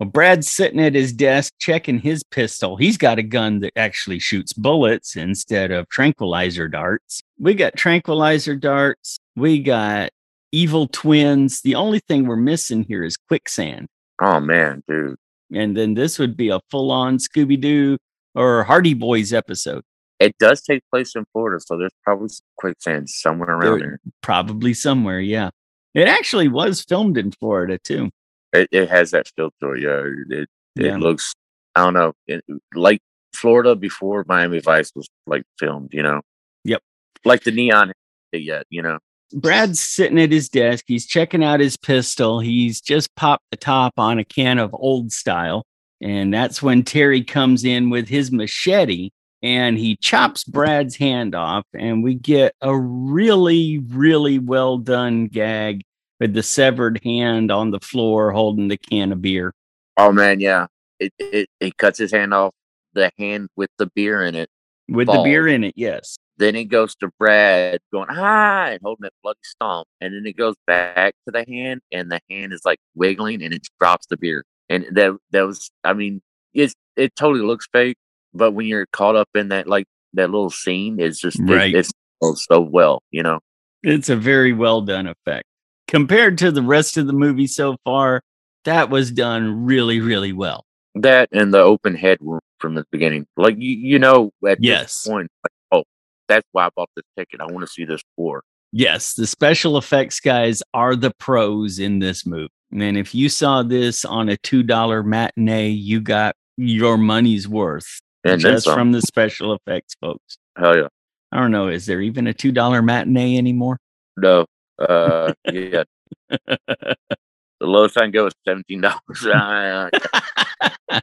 [0.01, 2.77] Well, Brad's sitting at his desk checking his pistol.
[2.77, 7.21] He's got a gun that actually shoots bullets instead of tranquilizer darts.
[7.39, 9.19] We got tranquilizer darts.
[9.37, 10.11] We got
[10.53, 11.61] evil twins.
[11.61, 13.89] The only thing we're missing here is quicksand.
[14.23, 15.17] oh man, dude.
[15.53, 17.99] And then this would be a full on Scooby Doo
[18.35, 19.83] or Hardy Boys episode.
[20.19, 24.01] It does take place in Florida, so there's probably some quicksand somewhere around There- there.
[24.23, 25.21] Probably somewhere.
[25.21, 25.51] Yeah.
[25.93, 28.11] It actually was filmed in Florida too.
[28.53, 29.81] It, it has that feel to it.
[29.81, 31.35] Yeah, it, it looks.
[31.75, 33.01] I don't know, it, like
[33.35, 35.91] Florida before Miami Vice was like filmed.
[35.93, 36.21] You know.
[36.65, 36.83] Yep.
[37.25, 37.93] Like the neon
[38.33, 38.67] yet.
[38.71, 38.99] You know.
[39.33, 40.85] Brad's sitting at his desk.
[40.89, 42.41] He's checking out his pistol.
[42.41, 45.65] He's just popped the top on a can of old style.
[46.01, 49.11] And that's when Terry comes in with his machete
[49.43, 51.65] and he chops Brad's hand off.
[51.75, 55.83] And we get a really, really well done gag
[56.21, 59.53] with the severed hand on the floor holding the can of beer.
[59.97, 60.67] Oh man, yeah.
[60.99, 62.53] It it it cuts his hand off
[62.93, 64.49] the hand with the beer in it.
[64.89, 66.17] With the beer in it, yes.
[66.37, 70.37] Then it goes to Brad going ah and holding that bloody stomp, and then it
[70.37, 74.17] goes back to the hand, and the hand is like wiggling, and it drops the
[74.17, 74.45] beer.
[74.69, 76.21] And that that was, I mean,
[76.55, 77.97] it's it totally looks fake,
[78.35, 81.75] but when you're caught up in that like that little scene, it's just it- Right.
[81.75, 83.41] it's so, so well, you know.
[83.83, 85.45] It's a very well done effect.
[85.91, 88.23] Compared to the rest of the movie so far,
[88.65, 90.65] that was done really, really well.
[90.95, 95.03] That and the open head wound from the beginning, like you you know at Yes.
[95.03, 95.85] this point, like, oh,
[96.29, 97.41] that's why I bought this ticket.
[97.41, 98.43] I want to see this for.
[98.73, 102.53] Yes, the special effects guys are the pros in this movie.
[102.73, 108.41] And if you saw this on a $2 matinee, you got your money's worth And
[108.41, 110.39] just from the special effects folks.
[110.57, 110.87] Hell yeah.
[111.33, 111.67] I don't know.
[111.67, 113.79] Is there even a $2 matinee anymore?
[114.17, 114.47] No.
[114.81, 115.85] Uh, yeah.
[116.29, 119.25] The lowest I can go is seventeen dollars.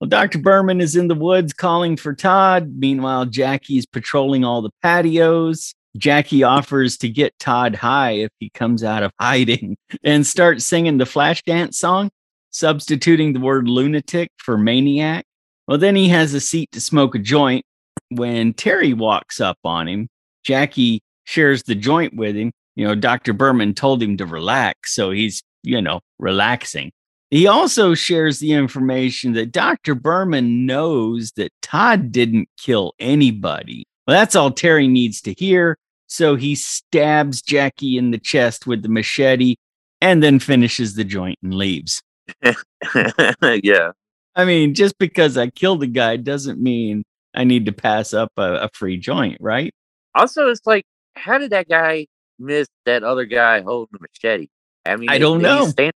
[0.00, 0.38] Well, Dr.
[0.38, 2.72] Berman is in the woods calling for Todd.
[2.74, 5.74] Meanwhile, Jackie's patrolling all the patios.
[5.96, 10.96] Jackie offers to get Todd high if he comes out of hiding and starts singing
[10.96, 12.10] the Flashdance song,
[12.50, 15.26] substituting the word lunatic for maniac.
[15.68, 17.64] Well, then he has a seat to smoke a joint.
[18.08, 20.08] When Terry walks up on him,
[20.44, 22.52] Jackie shares the joint with him.
[22.76, 23.32] You know, Dr.
[23.32, 26.92] Berman told him to relax, so he's, you know, relaxing.
[27.30, 29.94] He also shares the information that Dr.
[29.94, 33.84] Berman knows that Todd didn't kill anybody.
[34.06, 35.76] Well, that's all Terry needs to hear.
[36.08, 39.54] So he stabs Jackie in the chest with the machete
[40.00, 42.02] and then finishes the joint and leaves.
[42.42, 43.92] yeah.
[44.34, 47.04] I mean, just because I killed a guy doesn't mean
[47.34, 49.72] I need to pass up a, a free joint, right?
[50.16, 52.06] Also, it's like, how did that guy
[52.40, 54.48] miss that other guy holding the machete?
[54.86, 55.90] I mean, I don't he's know.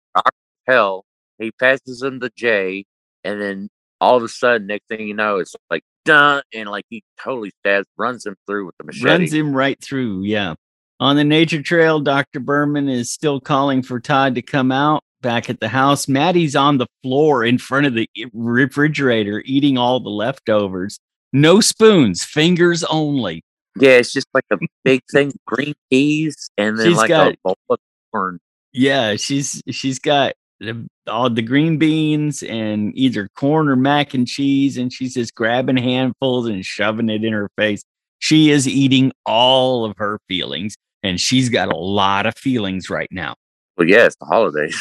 [0.67, 1.05] hell.
[1.39, 2.85] He passes him the J,
[3.25, 3.69] and then
[4.01, 7.53] all of a sudden, next thing you know, it's like done, and like he totally
[7.61, 9.07] stabs, runs him through with the machete.
[9.07, 10.25] Runs him right through.
[10.25, 10.55] Yeah.
[11.01, 12.41] On the nature trail, Dr.
[12.41, 15.03] Berman is still calling for Todd to come out.
[15.21, 20.01] Back at the house, Maddie's on the floor in front of the refrigerator eating all
[20.01, 20.99] the leftovers.
[21.33, 23.45] No spoons, fingers only.
[23.77, 27.33] Yeah, it's just like a big thing, of green peas, and then She's like got-
[27.33, 27.79] a bowl of
[28.13, 28.39] corn.
[28.73, 34.27] Yeah, she's she's got the, all the green beans and either corn or mac and
[34.27, 37.83] cheese, and she's just grabbing handfuls and shoving it in her face.
[38.19, 43.09] She is eating all of her feelings, and she's got a lot of feelings right
[43.11, 43.35] now.
[43.77, 44.77] Well, yeah, it's the holidays.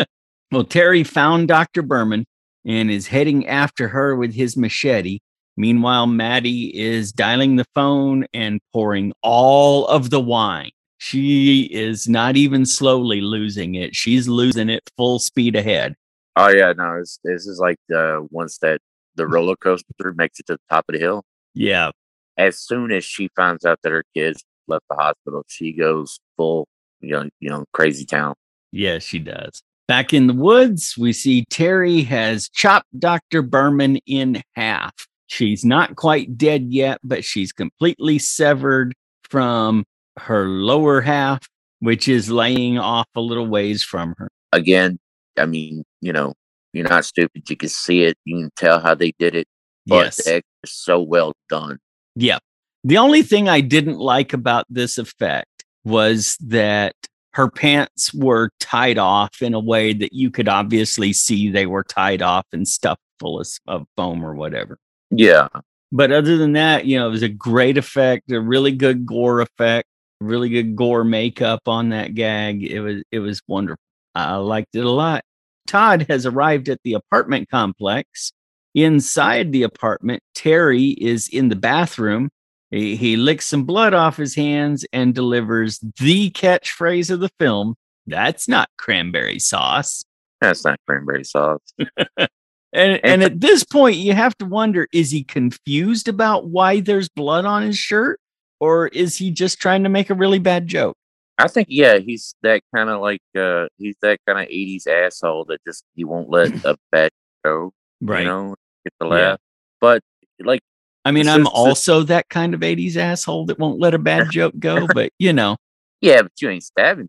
[0.50, 1.82] well, Terry found Dr.
[1.82, 2.24] Berman
[2.64, 5.18] and is heading after her with his machete.
[5.60, 10.70] Meanwhile, Maddie is dialing the phone and pouring all of the wine.
[10.96, 13.94] She is not even slowly losing it.
[13.94, 15.96] She's losing it full speed ahead.
[16.34, 18.80] Oh yeah, no, this, this is like the once that
[19.16, 21.24] the roller coaster makes it to the top of the hill.
[21.52, 21.90] Yeah.
[22.38, 26.68] As soon as she finds out that her kids left the hospital, she goes full,
[27.00, 28.34] you know, you know, crazy town.
[28.72, 29.62] Yeah, she does.
[29.88, 33.42] Back in the woods, we see Terry has chopped Dr.
[33.42, 34.94] Berman in half.
[35.30, 39.84] She's not quite dead yet, but she's completely severed from
[40.18, 44.28] her lower half, which is laying off a little ways from her.
[44.50, 44.98] Again,
[45.38, 46.34] I mean, you know,
[46.72, 47.48] you're not stupid.
[47.48, 48.18] You can see it.
[48.24, 49.46] You can tell how they did it.
[49.86, 50.26] But Yes.
[50.26, 51.78] it's so well done.
[52.16, 52.38] Yeah.
[52.82, 56.96] The only thing I didn't like about this effect was that
[57.34, 61.84] her pants were tied off in a way that you could obviously see they were
[61.84, 64.76] tied off and stuffed full of, of foam or whatever.
[65.10, 65.48] Yeah.
[65.92, 69.40] But other than that, you know, it was a great effect, a really good gore
[69.40, 69.88] effect,
[70.20, 72.62] really good gore makeup on that gag.
[72.62, 73.82] It was it was wonderful.
[74.14, 75.24] I liked it a lot.
[75.66, 78.32] Todd has arrived at the apartment complex.
[78.74, 82.30] Inside the apartment, Terry is in the bathroom.
[82.70, 87.74] He, he licks some blood off his hands and delivers the catchphrase of the film.
[88.06, 90.04] That's not cranberry sauce.
[90.40, 91.60] That's not cranberry sauce.
[92.72, 97.08] And, and at this point, you have to wonder is he confused about why there's
[97.08, 98.20] blood on his shirt?
[98.60, 100.96] Or is he just trying to make a really bad joke?
[101.38, 105.46] I think yeah, he's that kind of like uh he's that kind of '80s asshole
[105.46, 107.10] that just he won't let a bad
[107.44, 108.20] joke right?
[108.20, 108.54] You know,
[108.84, 109.12] get the Yeah.
[109.12, 109.38] laugh.
[109.80, 110.02] But
[110.40, 110.60] like,
[111.04, 114.54] I mean, I'm also that kind of 80s asshole that won't let a bad joke
[114.58, 115.56] go, but you know,
[116.00, 117.08] yeah, but you ain't stabbing.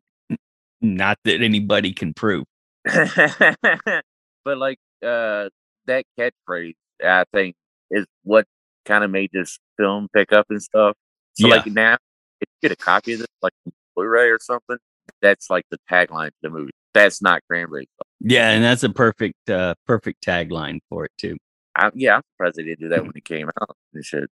[0.81, 2.45] not that anybody can prove.
[2.85, 5.49] but like uh
[5.87, 7.55] that catchphrase, I think,
[7.89, 8.45] is what
[8.85, 10.95] kind of made this film pick up and stuff.
[11.33, 11.55] So Yeah.
[11.55, 11.93] like now,
[12.39, 13.53] if you get a copy of this, like
[13.95, 14.77] Blu-ray or something,
[15.21, 16.71] that's like the tagline of the movie.
[16.93, 17.87] That's not cranberry.
[18.19, 21.37] Yeah, and that's a perfect, uh, perfect tagline for it too.
[21.75, 23.75] I, yeah, I'm surprised they didn't do that when it came out.
[23.93, 24.27] They should.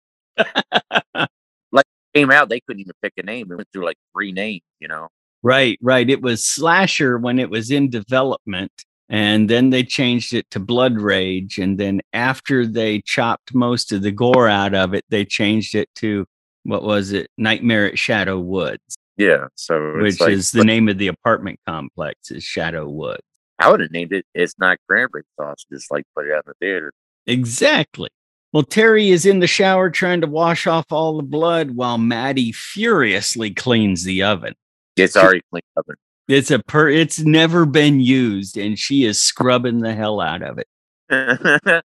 [1.72, 3.50] Like came out, they couldn't even pick a name.
[3.52, 5.09] It went through like three names, you know.
[5.42, 6.09] Right, right.
[6.09, 8.72] It was Slasher when it was in development,
[9.09, 11.59] and then they changed it to Blood Rage.
[11.59, 15.88] And then after they chopped most of the gore out of it, they changed it
[15.97, 16.27] to
[16.64, 17.29] what was it?
[17.38, 21.61] Nightmare at Shadow Woods, Yeah, so it's which like- is the name of the apartment
[21.66, 23.23] complex is Shadow Woods.
[23.59, 24.27] I would have named it.
[24.35, 25.64] It's not cranberry sauce.
[25.73, 26.92] Just like put it out in the theater.
[27.27, 28.11] Exactly.
[28.53, 32.53] Well, Terry is in the shower trying to wash off all the blood while Maddie
[32.53, 34.55] furiously cleans the oven.
[34.97, 35.87] It's already cleaned up.
[36.29, 40.59] It's a per it's never been used and she is scrubbing the hell out of
[40.59, 41.83] it.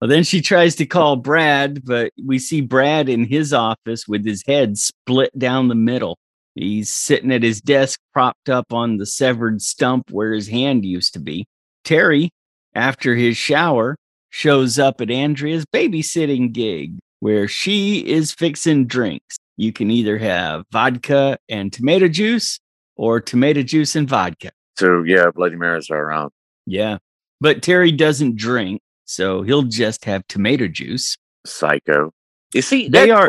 [0.00, 4.24] Well, then she tries to call Brad, but we see Brad in his office with
[4.24, 6.18] his head split down the middle.
[6.54, 11.12] He's sitting at his desk, propped up on the severed stump where his hand used
[11.14, 11.46] to be.
[11.84, 12.30] Terry,
[12.74, 13.96] after his shower,
[14.30, 19.36] shows up at Andrea's babysitting gig where she is fixing drinks.
[19.60, 22.58] You can either have vodka and tomato juice
[22.96, 24.52] or tomato juice and vodka.
[24.78, 26.30] so yeah, Bloody Marys are around.
[26.64, 26.96] Yeah.
[27.42, 31.18] But Terry doesn't drink, so he'll just have tomato juice.
[31.46, 32.10] Psycho.
[32.54, 33.28] You see, They that's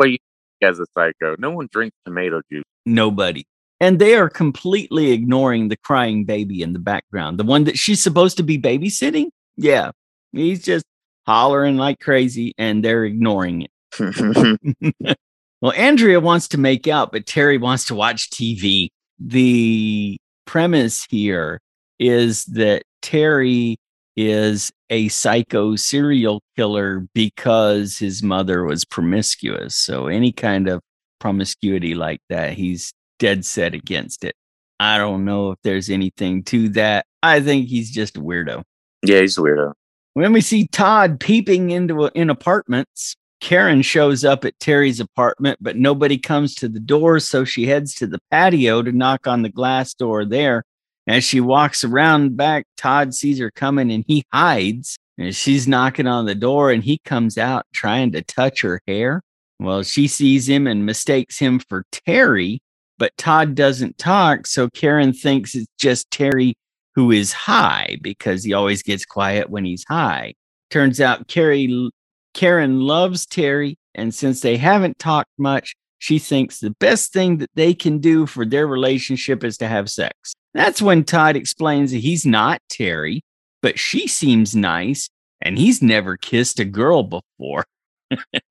[0.62, 1.36] as a psycho.
[1.38, 2.64] No one drinks tomato juice.
[2.86, 3.44] Nobody.
[3.80, 7.38] And they are completely ignoring the crying baby in the background.
[7.38, 9.26] The one that she's supposed to be babysitting?
[9.58, 9.90] Yeah.
[10.32, 10.86] He's just
[11.26, 13.70] hollering like crazy and they're ignoring it.
[15.62, 18.88] Well, Andrea wants to make out, but Terry wants to watch TV.
[19.20, 21.60] The premise here
[22.00, 23.76] is that Terry
[24.16, 29.76] is a psycho serial killer because his mother was promiscuous.
[29.76, 30.80] So, any kind of
[31.20, 34.34] promiscuity like that, he's dead set against it.
[34.80, 37.06] I don't know if there's anything to that.
[37.22, 38.64] I think he's just a weirdo.
[39.04, 39.74] yeah, he's a weirdo.
[40.14, 45.58] When we see Todd peeping into a, in apartments, Karen shows up at Terry's apartment,
[45.60, 49.42] but nobody comes to the door, so she heads to the patio to knock on
[49.42, 50.62] the glass door there.
[51.08, 54.96] As she walks around back, Todd sees her coming and he hides.
[55.18, 59.22] And she's knocking on the door and he comes out trying to touch her hair.
[59.58, 62.60] Well, she sees him and mistakes him for Terry,
[62.96, 64.46] but Todd doesn't talk.
[64.46, 66.54] So Karen thinks it's just Terry
[66.94, 70.34] who is high because he always gets quiet when he's high.
[70.70, 71.90] Turns out Carrie,
[72.34, 73.76] Karen loves Terry.
[73.94, 78.26] And since they haven't talked much, she thinks the best thing that they can do
[78.26, 80.34] for their relationship is to have sex.
[80.54, 83.22] That's when Todd explains that he's not Terry,
[83.60, 85.08] but she seems nice
[85.40, 87.64] and he's never kissed a girl before.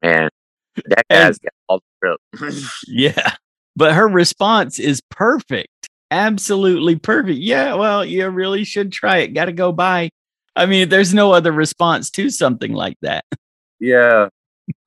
[0.02, 0.30] Man,
[0.86, 2.64] that guy's got all the trip.
[2.88, 3.36] yeah.
[3.76, 5.90] But her response is perfect.
[6.10, 7.40] Absolutely perfect.
[7.40, 9.34] Yeah, well, you really should try it.
[9.34, 10.10] Got to go by.
[10.56, 13.24] I mean, there's no other response to something like that.
[13.82, 14.30] Yeah.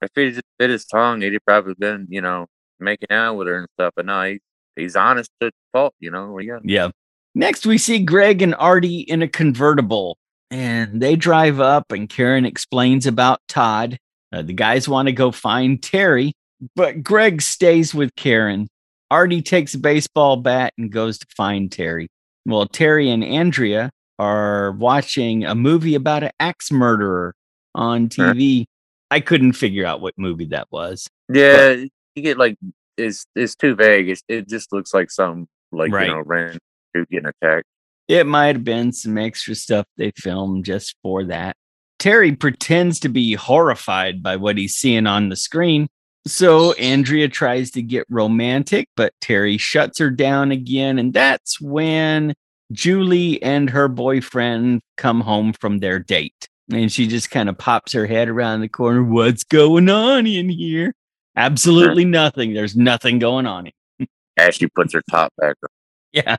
[0.01, 2.47] If he just bit his tongue, he'd probably been, you know,
[2.81, 3.93] making out with her and stuff.
[3.97, 4.41] But no, he,
[4.77, 6.39] he's honest to fault, you know.
[6.39, 6.61] Yeah.
[6.63, 6.89] Yeah.
[7.35, 10.17] Next, we see Greg and Artie in a convertible,
[10.51, 13.99] and they drive up, and Karen explains about Todd.
[14.33, 16.33] Uh, the guys want to go find Terry,
[16.77, 18.69] but Greg stays with Karen.
[19.11, 22.09] Artie takes a baseball bat and goes to find Terry.
[22.47, 27.35] Well, Terry and Andrea are watching a movie about an axe murderer
[27.75, 28.67] on TV.
[29.11, 31.09] I couldn't figure out what movie that was.
[31.29, 32.57] Yeah, but, you get like
[32.97, 34.09] it's it's too vague.
[34.09, 36.09] It's, it just looks like some like right.
[36.09, 36.59] you know random
[36.93, 37.67] dude getting attacked.
[38.09, 41.57] It might have been some extra stuff they filmed just for that.
[41.99, 45.89] Terry pretends to be horrified by what he's seeing on the screen.
[46.27, 50.99] So Andrea tries to get romantic, but Terry shuts her down again.
[50.99, 52.35] And that's when
[52.73, 56.49] Julie and her boyfriend come home from their date.
[56.73, 59.03] And she just kind of pops her head around the corner.
[59.03, 60.95] What's going on in here?
[61.37, 62.55] Absolutely nothing.
[62.55, 63.71] There's nothing going on.
[63.99, 64.07] Here.
[64.37, 65.69] As she puts her top back on.
[66.13, 66.37] Yeah.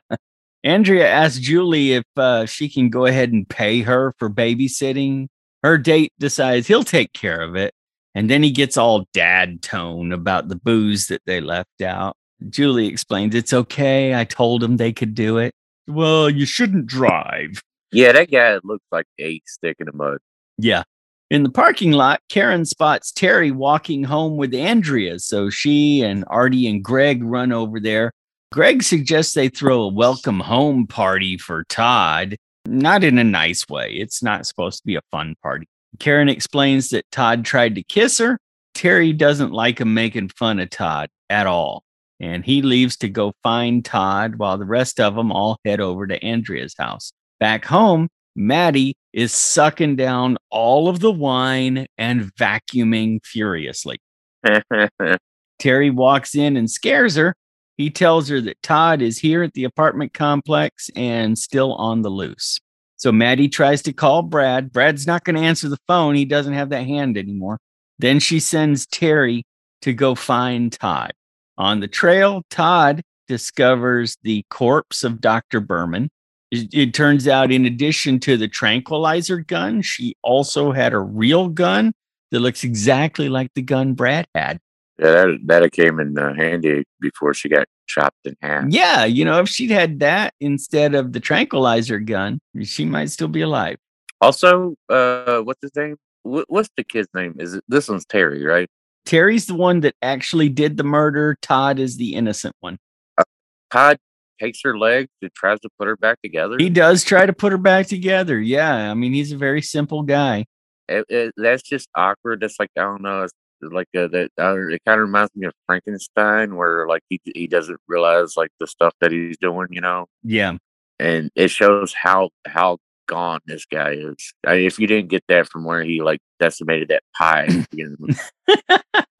[0.64, 5.28] Andrea asks Julie if uh, she can go ahead and pay her for babysitting.
[5.62, 7.72] Her date decides he'll take care of it.
[8.14, 12.16] And then he gets all dad tone about the booze that they left out.
[12.48, 14.14] Julie explains it's okay.
[14.14, 15.54] I told him they could do it.
[15.86, 17.62] Well, you shouldn't drive.
[17.92, 20.18] Yeah, that guy looks like a stick in the mud.
[20.58, 20.82] Yeah.
[21.30, 25.18] In the parking lot, Karen spots Terry walking home with Andrea.
[25.18, 28.12] So she and Artie and Greg run over there.
[28.52, 33.92] Greg suggests they throw a welcome home party for Todd, not in a nice way.
[33.92, 35.66] It's not supposed to be a fun party.
[35.98, 38.38] Karen explains that Todd tried to kiss her.
[38.74, 41.82] Terry doesn't like him making fun of Todd at all.
[42.20, 46.06] And he leaves to go find Todd while the rest of them all head over
[46.06, 47.12] to Andrea's house.
[47.38, 53.98] Back home, Maddie is sucking down all of the wine and vacuuming furiously.
[55.58, 57.34] Terry walks in and scares her.
[57.76, 62.10] He tells her that Todd is here at the apartment complex and still on the
[62.10, 62.58] loose.
[62.96, 64.72] So Maddie tries to call Brad.
[64.72, 66.14] Brad's not going to answer the phone.
[66.14, 67.58] He doesn't have that hand anymore.
[67.98, 69.44] Then she sends Terry
[69.82, 71.12] to go find Todd.
[71.58, 75.60] On the trail, Todd discovers the corpse of Dr.
[75.60, 76.08] Berman.
[76.50, 81.48] It, it, turns out, in addition to the tranquilizer gun, she also had a real
[81.48, 81.92] gun
[82.30, 84.60] that looks exactly like the gun Brad had.
[84.98, 88.64] Yeah, that that came in uh, handy before she got chopped in half.
[88.68, 93.28] Yeah, you know, if she'd had that instead of the tranquilizer gun, she might still
[93.28, 93.76] be alive.
[94.20, 95.96] Also, uh, what's his name?
[96.26, 97.34] what's the kid's name?
[97.38, 98.68] Is it this one's Terry, right?
[99.04, 101.36] Terry's the one that actually did the murder.
[101.40, 102.78] Todd is the innocent one.
[103.16, 103.24] Uh,
[103.70, 103.98] Todd
[104.38, 106.56] takes her legs and tries to put her back together.
[106.58, 108.38] He does try to put her back together.
[108.38, 110.46] Yeah, I mean, he's a very simple guy.
[110.88, 112.40] It, it, that's just awkward.
[112.40, 113.22] That's like I don't know.
[113.22, 113.32] It's
[113.62, 114.30] like uh, that.
[114.38, 118.50] Uh, it kind of reminds me of Frankenstein, where like he he doesn't realize like
[118.60, 119.68] the stuff that he's doing.
[119.70, 120.06] You know.
[120.22, 120.56] Yeah.
[120.98, 124.32] And it shows how how gone this guy is.
[124.46, 127.48] I mean, if you didn't get that from where he like decimated that pie,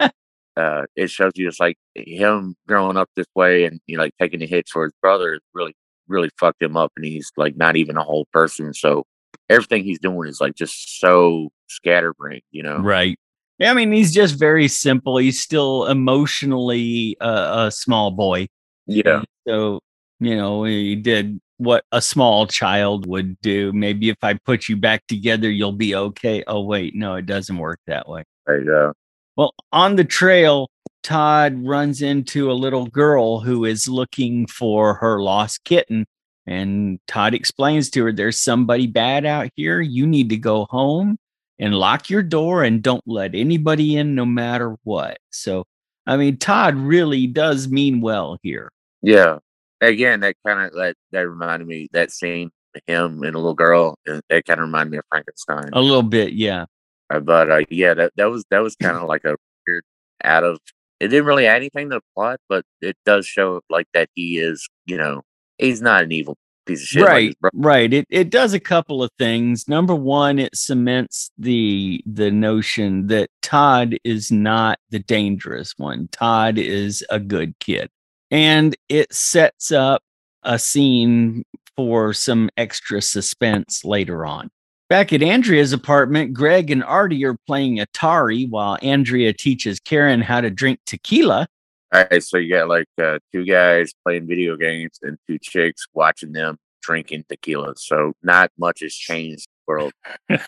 [0.57, 4.14] uh, it shows you it's like him growing up this way and you know, like
[4.20, 5.74] taking the hits for his brother really
[6.09, 8.72] really fucked him up, and he's like not even a whole person.
[8.72, 9.04] So
[9.48, 12.78] everything he's doing is like just so scatterbrained, you know?
[12.78, 13.18] Right.
[13.59, 15.16] Yeah, I mean, he's just very simple.
[15.16, 18.48] He's still emotionally uh, a small boy.
[18.86, 19.18] Yeah.
[19.18, 19.80] And so,
[20.20, 23.72] you know, he did what a small child would do.
[23.72, 26.44] Maybe if I put you back together, you'll be okay.
[26.46, 28.24] Oh, wait, no, it doesn't work that way.
[28.46, 28.92] There you go.
[29.37, 30.70] Well, on the trail,
[31.03, 36.07] Todd runs into a little girl who is looking for her lost kitten.
[36.47, 39.80] And Todd explains to her, There's somebody bad out here.
[39.80, 41.18] You need to go home
[41.59, 45.18] and lock your door and don't let anybody in no matter what.
[45.30, 45.64] So,
[46.07, 48.72] I mean, Todd really does mean well here.
[49.03, 49.39] Yeah.
[49.80, 52.51] Again, that kind of that that reminded me that scene,
[52.87, 55.70] him and a little girl, It kind of reminded me of Frankenstein.
[55.72, 56.64] A little bit, yeah.
[57.11, 59.36] Uh, but uh, yeah, that that was that was kind of like a
[59.66, 59.84] weird
[60.24, 60.59] out of
[61.00, 64.38] it didn't really add anything to the plot, but it does show like that he
[64.38, 65.22] is, you know,
[65.59, 67.04] he's not an evil piece of shit.
[67.04, 69.68] right bro- right it, it does a couple of things.
[69.68, 76.09] Number one it cements the the notion that todd is not the dangerous one.
[76.11, 77.88] Todd is a good kid.
[78.30, 80.02] And it sets up
[80.42, 81.44] a scene
[81.76, 84.50] for some extra suspense later on
[84.89, 90.41] back at andrea's apartment greg and artie are playing atari while andrea teaches karen how
[90.41, 91.47] to drink tequila
[91.93, 95.87] All right, so you got like uh, two guys playing video games and two chicks
[95.95, 97.74] watching them drinking tequila.
[97.76, 100.41] So not much has changed in the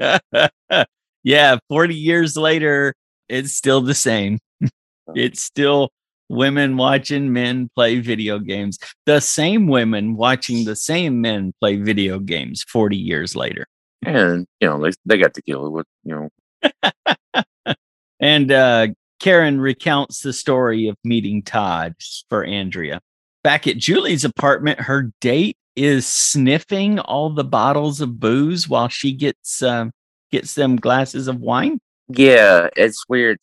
[0.00, 0.50] world.
[1.22, 2.94] yeah, 40 years later,
[3.28, 4.38] it's still the same.
[5.14, 5.90] it's still
[6.28, 8.78] women watching men play video games.
[9.06, 13.66] The same women watching the same men play video games 40 years later.
[14.04, 17.42] And you know, they they got tequila with you know
[18.20, 18.88] And uh,
[19.20, 21.94] Karen recounts the story of meeting Todd
[22.28, 23.00] for Andrea.
[23.44, 29.12] Back at Julie's apartment, her date is sniffing all the bottles of booze while she
[29.12, 29.86] gets uh,
[30.30, 31.78] gets them glasses of wine.
[32.08, 33.38] Yeah, it's weird.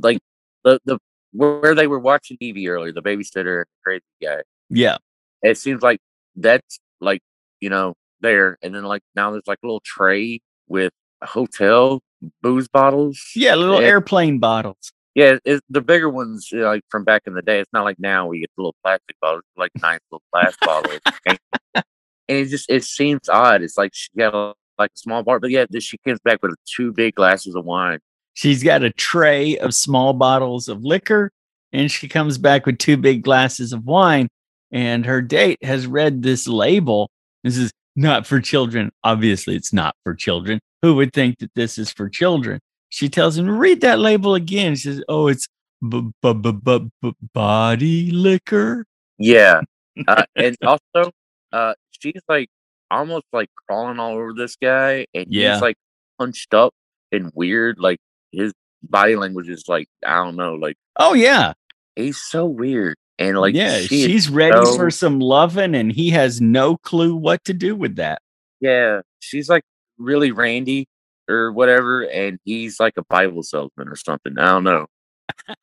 [0.00, 0.18] like
[0.64, 0.98] the the
[1.32, 4.42] where they were watching TV earlier, the babysitter crazy guy.
[4.68, 4.98] Yeah,
[5.42, 6.00] It seems like
[6.36, 7.20] that's like
[7.60, 12.00] you know there, and then like now there's like a little tray with hotel
[12.42, 13.20] booze bottles.
[13.34, 13.88] yeah, little Yeah.
[13.88, 14.92] airplane bottles.
[15.14, 17.58] Yeah, it's the bigger ones you know, like from back in the day.
[17.60, 21.00] It's not like now we get the little plastic bottles, like nice little glass bottles.
[21.26, 21.38] And,
[21.74, 21.84] and
[22.28, 23.62] it just it seems odd.
[23.62, 26.38] It's like she got a, like a small bar, but yeah, then she comes back
[26.42, 27.98] with two big glasses of wine.
[28.40, 31.30] She's got a tray of small bottles of liquor,
[31.74, 34.28] and she comes back with two big glasses of wine.
[34.72, 37.10] And her date has read this label.
[37.44, 38.92] This is not for children.
[39.04, 40.58] Obviously, it's not for children.
[40.80, 42.60] Who would think that this is for children?
[42.88, 44.74] She tells him, read that label again.
[44.74, 45.46] She says, oh, it's
[45.86, 48.86] b- b- b- b- body liquor.
[49.18, 49.60] Yeah,
[50.08, 51.10] uh, and also
[51.52, 52.48] uh, she's like
[52.90, 55.52] almost like crawling all over this guy, and Yeah.
[55.52, 55.76] he's like
[56.18, 56.72] hunched up
[57.12, 57.78] and weird.
[57.78, 57.98] Like
[58.32, 58.52] his
[58.82, 61.52] body language is like I don't know, like Oh, yeah.
[61.96, 62.96] he's so weird.
[63.18, 63.78] And like yeah.
[63.80, 67.74] she She's ready so- for some loving, and he has no clue what to do
[67.76, 68.22] with that.
[68.60, 69.64] Yeah, she's like
[69.98, 70.86] really randy
[71.28, 74.38] or whatever, and he's like a Bible salesman or something.
[74.38, 74.86] I don't know.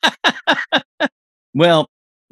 [1.53, 1.89] Well,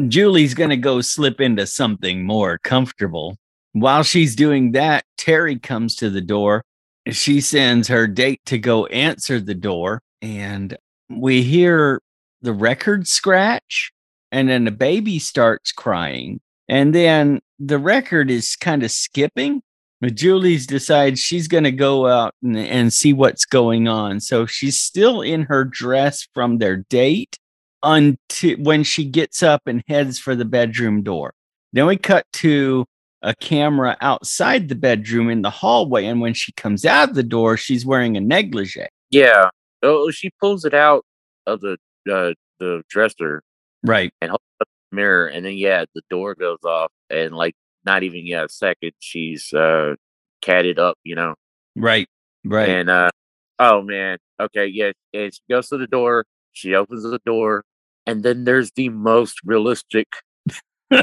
[0.08, 3.38] Julie's going to go slip into something more comfortable.
[3.72, 6.64] While she's doing that, Terry comes to the door.
[7.10, 10.76] She sends her date to go answer the door, and
[11.10, 12.02] we hear
[12.42, 13.92] the record scratch,
[14.32, 16.42] and then the baby starts crying.
[16.68, 19.62] And then the record is kind of skipping.
[20.02, 24.20] But Julie's decides she's going to go out and, and see what's going on.
[24.20, 27.38] So she's still in her dress from their date
[27.82, 31.34] until when she gets up and heads for the bedroom door.
[31.72, 32.86] Then we cut to
[33.22, 36.06] a camera outside the bedroom in the hallway.
[36.06, 38.88] And when she comes out the door, she's wearing a negligee.
[39.12, 39.50] Yeah.
[39.86, 41.06] Oh, she pulls it out
[41.48, 41.78] of the
[42.12, 43.44] uh, the dresser
[43.84, 44.12] Right.
[44.22, 47.56] and holds up the mirror, and then yeah, the door goes off, and like
[47.86, 49.96] not even yeah a second, she's uh
[50.42, 51.36] catted up, you know,
[51.76, 52.08] Right.
[52.44, 52.70] Right.
[52.70, 53.10] and uh
[53.60, 57.64] oh man, okay, yeah, and she goes to the door, she opens the door,
[58.08, 60.08] and then there's the most realistic.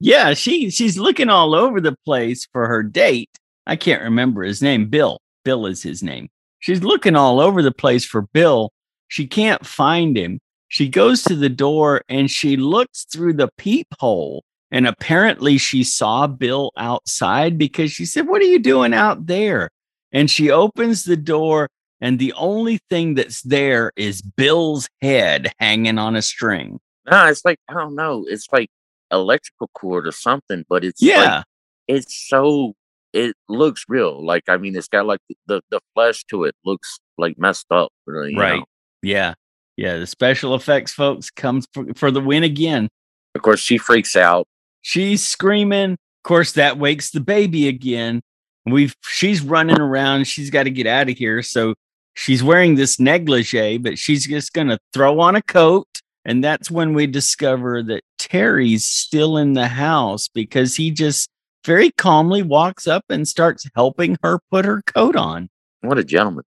[0.00, 3.30] yeah, she she's looking all over the place for her date.
[3.66, 4.88] I can't remember his name.
[4.88, 5.18] Bill.
[5.44, 6.28] Bill is his name.
[6.64, 8.72] She's looking all over the place for Bill.
[9.08, 10.40] She can't find him.
[10.68, 14.42] She goes to the door and she looks through the peephole.
[14.70, 19.68] And apparently she saw Bill outside because she said, What are you doing out there?
[20.10, 21.68] And she opens the door,
[22.00, 26.80] and the only thing that's there is Bill's head hanging on a string.
[27.10, 28.70] No, it's like I don't know, it's like
[29.12, 31.20] electrical cord or something, but it's Yeah.
[31.36, 31.44] like,
[31.88, 32.72] it's so
[33.14, 34.24] it looks real.
[34.24, 37.90] Like I mean, it's got like the the flesh to it looks like messed up.
[38.06, 38.58] Really, Right.
[38.58, 38.64] know?
[39.02, 39.34] Yeah.
[39.76, 39.98] Yeah.
[39.98, 42.88] The special effects folks comes for, for the win again.
[43.34, 44.46] Of course, she freaks out.
[44.82, 45.92] She's screaming.
[45.92, 48.20] Of course, that wakes the baby again.
[48.66, 50.26] We've she's running around.
[50.26, 51.42] She's got to get out of here.
[51.42, 51.74] So
[52.14, 55.86] she's wearing this negligee, but she's just gonna throw on a coat.
[56.24, 61.28] And that's when we discover that Terry's still in the house because he just
[61.64, 65.48] very calmly walks up and starts helping her put her coat on.
[65.80, 66.44] What a gentleman.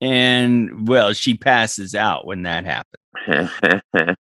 [0.00, 3.50] And well, she passes out when that happens.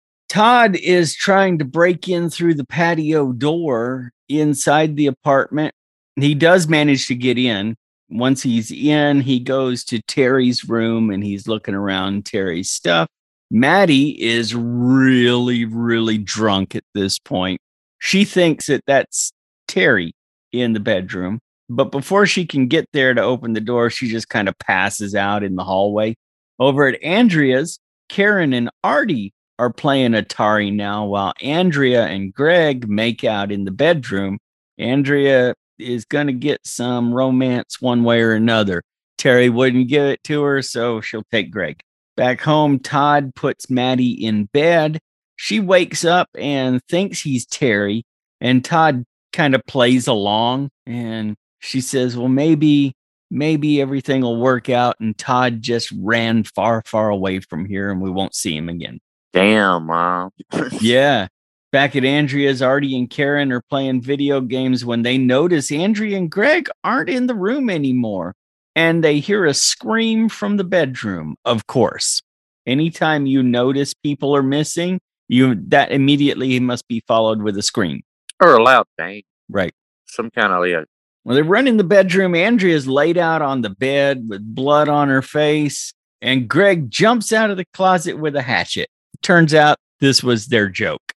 [0.28, 5.74] Todd is trying to break in through the patio door inside the apartment.
[6.16, 7.76] He does manage to get in.
[8.10, 13.08] Once he's in, he goes to Terry's room and he's looking around Terry's stuff.
[13.50, 17.60] Maddie is really, really drunk at this point.
[17.98, 19.32] She thinks that that's
[19.68, 20.12] Terry
[20.52, 21.38] in the bedroom.
[21.70, 25.14] But before she can get there to open the door, she just kind of passes
[25.14, 26.16] out in the hallway.
[26.58, 33.22] Over at Andrea's, Karen and Artie are playing Atari now while Andrea and Greg make
[33.22, 34.38] out in the bedroom.
[34.78, 38.82] Andrea is going to get some romance one way or another.
[39.18, 41.80] Terry wouldn't give it to her, so she'll take Greg.
[42.16, 44.98] Back home, Todd puts Maddie in bed.
[45.36, 48.04] She wakes up and thinks he's Terry,
[48.40, 52.94] and Todd kind of plays along and she says, Well, maybe,
[53.30, 54.96] maybe everything will work out.
[55.00, 59.00] And Todd just ran far, far away from here and we won't see him again.
[59.32, 60.30] Damn, mom.
[60.80, 61.28] yeah.
[61.70, 66.30] Back at Andrea's, Artie and Karen are playing video games when they notice Andrea and
[66.30, 68.34] Greg aren't in the room anymore.
[68.74, 72.22] And they hear a scream from the bedroom, of course.
[72.64, 78.02] Anytime you notice people are missing, you that immediately must be followed with a scream.
[78.40, 79.22] Or a loud bang.
[79.48, 79.72] Right.
[80.06, 80.84] Some kind of yeah,
[81.28, 82.34] well, they run in the bedroom.
[82.34, 87.50] Andrea's laid out on the bed with blood on her face, and Greg jumps out
[87.50, 88.88] of the closet with a hatchet.
[89.22, 91.12] Turns out this was their joke.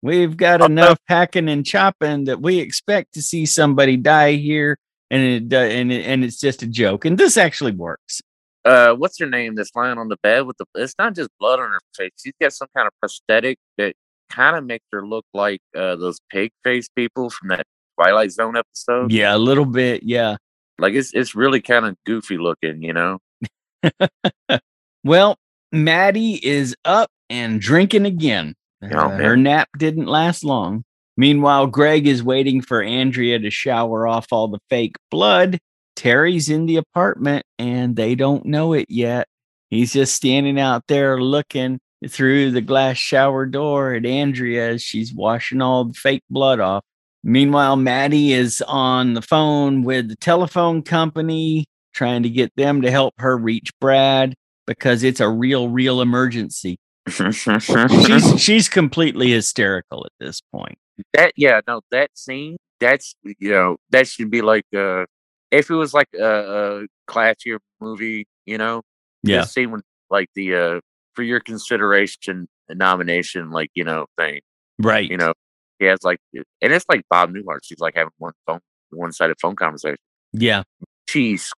[0.00, 4.78] We've got enough hacking and chopping that we expect to see somebody die here,
[5.10, 7.04] and it uh, and it, and it's just a joke.
[7.04, 8.20] And this actually works.
[8.64, 9.56] Uh, what's her name?
[9.56, 10.66] That's lying on the bed with the.
[10.76, 12.12] It's not just blood on her face.
[12.22, 13.94] She's got some kind of prosthetic that
[14.28, 17.66] kind of makes her look like uh, those pig face people from that
[17.96, 19.12] Twilight Zone episode.
[19.12, 20.02] Yeah, a little bit.
[20.02, 20.36] Yeah.
[20.78, 23.18] Like it's it's really kind of goofy looking, you know.
[25.04, 25.36] well,
[25.72, 28.54] Maddie is up and drinking again.
[28.82, 30.84] Oh, uh, her nap didn't last long.
[31.16, 35.58] Meanwhile, Greg is waiting for Andrea to shower off all the fake blood.
[35.96, 39.26] Terry's in the apartment and they don't know it yet.
[39.68, 45.12] He's just standing out there looking through the glass shower door at Andrea as she's
[45.12, 46.84] washing all the fake blood off.
[47.24, 52.90] Meanwhile, Maddie is on the phone with the telephone company, trying to get them to
[52.90, 54.34] help her reach Brad
[54.66, 56.78] because it's a real, real emergency.
[57.08, 60.78] she's she's completely hysterical at this point.
[61.14, 65.06] That yeah, no, that scene, that's you know, that should be like uh
[65.50, 68.82] if it was like a, a classier movie, you know,
[69.22, 70.80] yeah, scene when like the uh
[71.18, 74.38] for your consideration nomination, like you know, thing,
[74.78, 75.10] right?
[75.10, 75.32] You know,
[75.80, 77.58] he has like, and it's like Bob Newhart.
[77.64, 78.60] She's like having one phone,
[78.90, 79.98] one sided phone conversation.
[80.32, 80.62] Yeah.
[81.08, 81.50] She's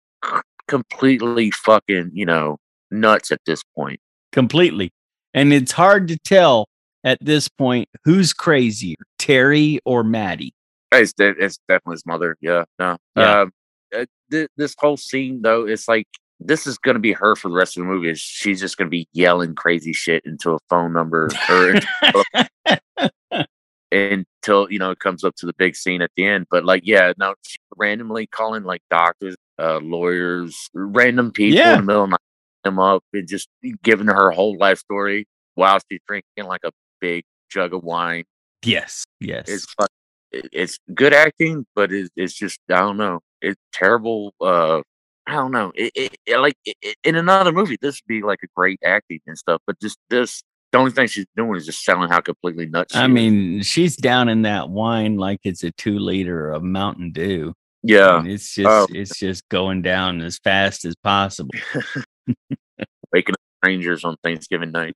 [0.69, 2.55] completely fucking, you know,
[2.89, 3.99] nuts at this point.
[4.31, 4.91] Completely.
[5.33, 6.69] And it's hard to tell
[7.03, 10.53] at this point who's crazier, Terry or Maddie.
[10.93, 12.37] It's, it's definitely his mother.
[12.39, 12.63] Yeah.
[12.79, 12.95] No.
[13.17, 13.41] Yeah.
[13.41, 13.51] Um,
[13.93, 16.07] uh, th- this whole scene, though, it's like
[16.39, 18.13] this is going to be her for the rest of the movie.
[18.15, 21.79] She's just going to be yelling crazy shit into a phone number or
[23.91, 26.47] until you know it comes up to the big scene at the end.
[26.49, 27.35] But like, yeah, now
[27.77, 31.73] randomly calling like doctors, uh, lawyers, random people yeah.
[31.73, 32.19] in the middle of the night
[32.63, 33.49] them up and just
[33.83, 35.25] giving her whole life story
[35.55, 38.25] while she's drinking like a big jug of wine.
[38.63, 39.87] Yes, yes, it's fun.
[40.31, 43.21] It's good acting, but it's, it's just I don't know.
[43.41, 44.33] It's terrible.
[44.39, 44.81] Uh,
[45.29, 45.71] I don't know.
[45.75, 49.19] It, it, it like it, in another movie, this would be like a great acting
[49.27, 52.65] and stuff, but just this the only thing she's doing is just selling how completely
[52.65, 52.95] nuts.
[52.95, 57.53] I mean, she's down in that wine like it's a two liter of Mountain Dew.
[57.83, 58.63] Yeah, I mean, it's oh.
[58.63, 58.87] just oh.
[58.91, 61.53] it's just going down as fast as possible.
[63.13, 64.95] Waking up strangers on Thanksgiving night.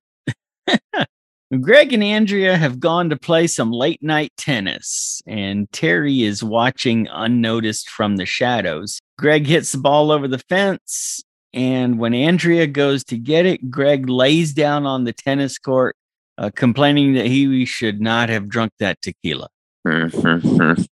[1.60, 7.06] Greg and Andrea have gone to play some late night tennis, and Terry is watching
[7.08, 8.98] unnoticed from the shadows.
[9.18, 11.22] Greg hits the ball over the fence,
[11.52, 15.96] and when Andrea goes to get it, Greg lays down on the tennis court,
[16.38, 19.48] uh, complaining that he should not have drunk that tequila.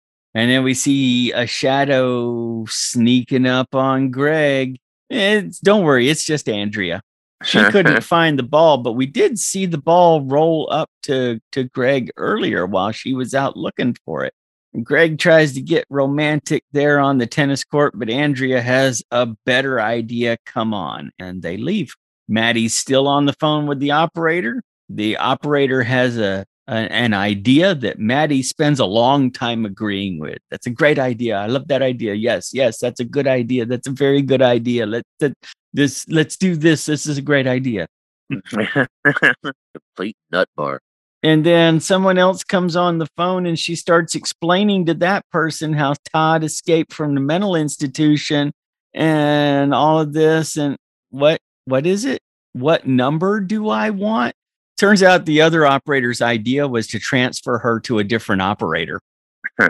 [0.34, 4.78] and then we see a shadow sneaking up on Greg.
[5.10, 7.02] It's, don't worry, it's just Andrea.
[7.44, 11.64] She couldn't find the ball, but we did see the ball roll up to, to
[11.64, 14.34] Greg earlier while she was out looking for it.
[14.82, 19.80] Greg tries to get romantic there on the tennis court, but Andrea has a better
[19.80, 20.36] idea.
[20.44, 21.10] Come on.
[21.18, 21.94] And they leave.
[22.28, 24.62] Maddie's still on the phone with the operator.
[24.90, 30.38] The operator has a, a, an idea that Maddie spends a long time agreeing with.
[30.50, 31.38] That's a great idea.
[31.38, 32.14] I love that idea.
[32.14, 33.64] Yes, yes, that's a good idea.
[33.64, 34.84] That's a very good idea.
[34.86, 35.32] Let that
[35.72, 36.86] this let's do this.
[36.86, 37.86] This is a great idea.
[38.30, 40.80] Complete nut bar.
[41.22, 45.72] And then someone else comes on the phone and she starts explaining to that person
[45.72, 48.52] how Todd escaped from the mental institution
[48.94, 50.56] and all of this.
[50.56, 50.76] And
[51.10, 52.20] what what is it?
[52.52, 54.34] what number do I want?
[54.78, 59.00] Turns out the other operator's idea was to transfer her to a different operator.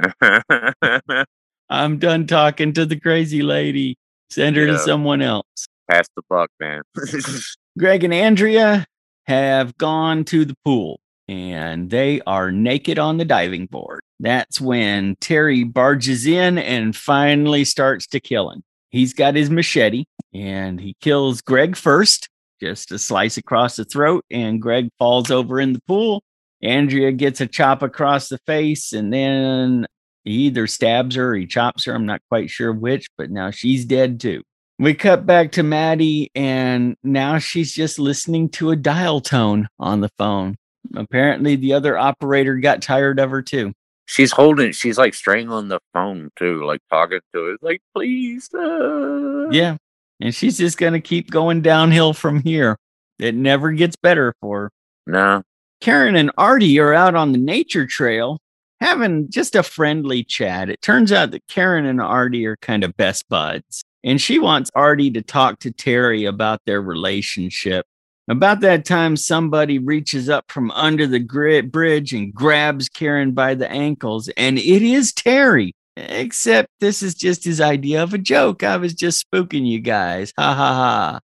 [1.70, 3.96] I'm done talking to the crazy lady.
[4.30, 4.72] Send her Yeah.
[4.72, 5.66] to someone else.
[5.90, 6.82] Pass the buck, man.
[7.78, 8.84] Greg and Andrea
[9.26, 14.00] have gone to the pool and they are naked on the diving board.
[14.18, 18.62] That's when Terry barges in and finally starts to kill him.
[18.90, 22.28] He's got his machete and he kills Greg first,
[22.60, 26.22] just a slice across the throat, and Greg falls over in the pool.
[26.62, 29.86] Andrea gets a chop across the face and then
[30.24, 31.94] he either stabs her or he chops her.
[31.94, 34.42] I'm not quite sure which, but now she's dead too.
[34.78, 40.00] We cut back to Maddie, and now she's just listening to a dial tone on
[40.00, 40.56] the phone.
[40.94, 43.72] Apparently, the other operator got tired of her too.
[44.06, 44.72] she's holding.
[44.72, 48.48] She's like strangling the phone too, like talking to it, like please.
[48.54, 49.76] uh." Yeah.
[50.20, 52.76] And she's just going to keep going downhill from here.
[53.18, 54.70] It never gets better for her.
[55.06, 55.42] No.
[55.80, 58.38] Karen and Artie are out on the nature trail
[58.80, 60.68] having just a friendly chat.
[60.70, 64.70] It turns out that Karen and Artie are kind of best buds, and she wants
[64.74, 67.86] Artie to talk to Terry about their relationship.
[68.28, 73.54] About that time, somebody reaches up from under the gri- bridge and grabs Karen by
[73.54, 75.72] the ankles, and it is Terry.
[75.96, 78.62] Except this is just his idea of a joke.
[78.62, 80.32] I was just spooking you guys.
[80.38, 81.20] Ha ha ha.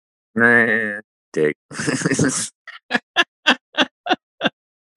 [1.32, 1.56] Dick.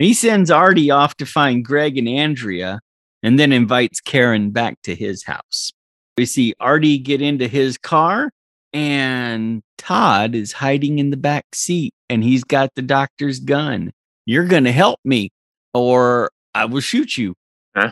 [0.04, 2.82] He sends Artie off to find Greg and Andrea
[3.22, 5.72] and then invites Karen back to his house.
[6.18, 8.30] We see Artie get into his car
[8.72, 13.92] and Todd is hiding in the back seat and he's got the doctor's gun.
[14.26, 15.32] You're going to help me
[15.74, 17.36] or I will shoot you.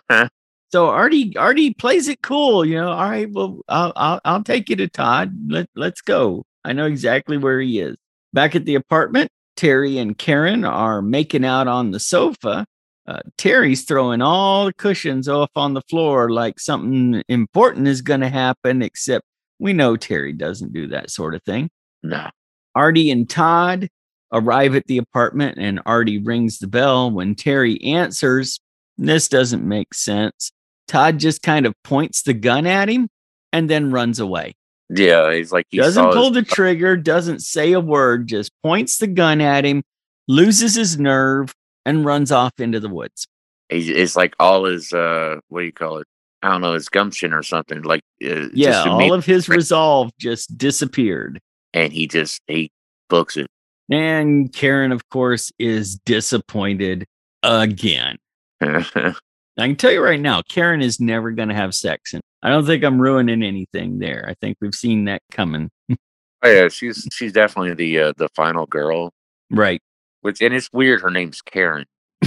[0.72, 2.92] So Artie Artie plays it cool, you know.
[2.92, 5.36] All right, well, I'll I'll, I'll take you to Todd.
[5.48, 6.46] Let let's go.
[6.64, 7.98] I know exactly where he is.
[8.32, 12.66] Back at the apartment, Terry and Karen are making out on the sofa.
[13.12, 18.22] Uh, Terry's throwing all the cushions off on the floor like something important is going
[18.22, 18.82] to happen.
[18.82, 19.26] Except
[19.60, 21.70] we know Terry doesn't do that sort of thing.
[22.04, 22.30] no.
[22.74, 23.90] Artie and Todd
[24.32, 27.12] arrive at the apartment and Artie rings the bell.
[27.12, 28.62] When Terry answers,
[28.98, 30.54] this doesn't make sense.
[30.88, 33.10] Todd just kind of points the gun at him
[33.52, 34.54] and then runs away.
[34.90, 38.98] Yeah, he's like he doesn't pull his- the trigger, doesn't say a word, just points
[39.00, 39.84] the gun at him,
[40.30, 41.54] loses his nerve,
[41.86, 43.28] and runs off into the woods.
[43.70, 46.08] he's- It's like all his uh, what do you call it?
[46.44, 47.82] I don't know, his gumption or something.
[47.84, 51.40] Like uh, Yeah, just all of his resolve just disappeared.
[51.74, 52.72] and he just he
[53.10, 53.48] books it.
[53.90, 57.06] And Karen, of course, is disappointed
[57.44, 58.18] again.
[58.62, 59.14] I
[59.58, 62.14] can tell you right now, Karen is never going to have sex.
[62.14, 64.26] And I don't think I'm ruining anything there.
[64.28, 65.70] I think we've seen that coming.
[66.44, 69.12] Oh yeah, she's she's definitely the uh, the final girl.
[69.52, 69.80] Right.
[70.22, 71.02] Which and it's weird.
[71.02, 71.86] Her name's Karen.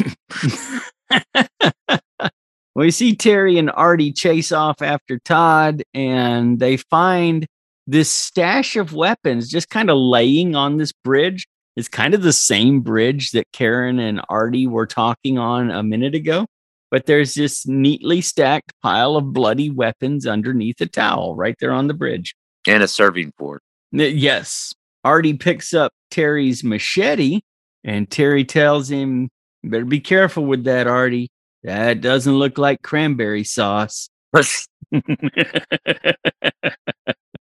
[2.74, 7.46] we see Terry and Artie chase off after Todd, and they find
[7.86, 11.46] this stash of weapons just kind of laying on this bridge.
[11.76, 16.14] It's kind of the same bridge that Karen and Artie were talking on a minute
[16.14, 16.46] ago,
[16.90, 21.88] but there's this neatly stacked pile of bloody weapons underneath a towel right there on
[21.88, 22.34] the bridge.
[22.66, 23.60] and a serving board.
[23.92, 24.72] Yes.
[25.04, 27.40] Artie picks up Terry's machete,
[27.84, 29.28] and Terry tells him,
[29.62, 31.30] Better be careful with that, Artie.
[31.62, 34.08] That doesn't look like cranberry sauce.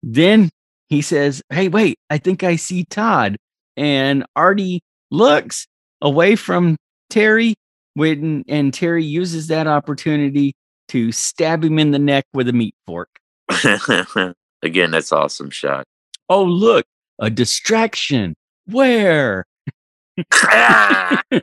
[0.04, 0.50] then
[0.88, 3.38] he says, Hey, wait, I think I see Todd.
[3.78, 4.82] And Artie
[5.12, 5.68] looks
[6.02, 6.76] away from
[7.10, 7.56] Terry,
[7.94, 10.54] when, and Terry uses that opportunity
[10.90, 13.10] to stab him in the neck with a meat fork.
[14.62, 15.86] Again, that's awesome shot.
[16.28, 16.86] Oh, look,
[17.20, 18.36] a distraction.
[18.66, 19.46] Where?
[20.34, 21.22] Ah!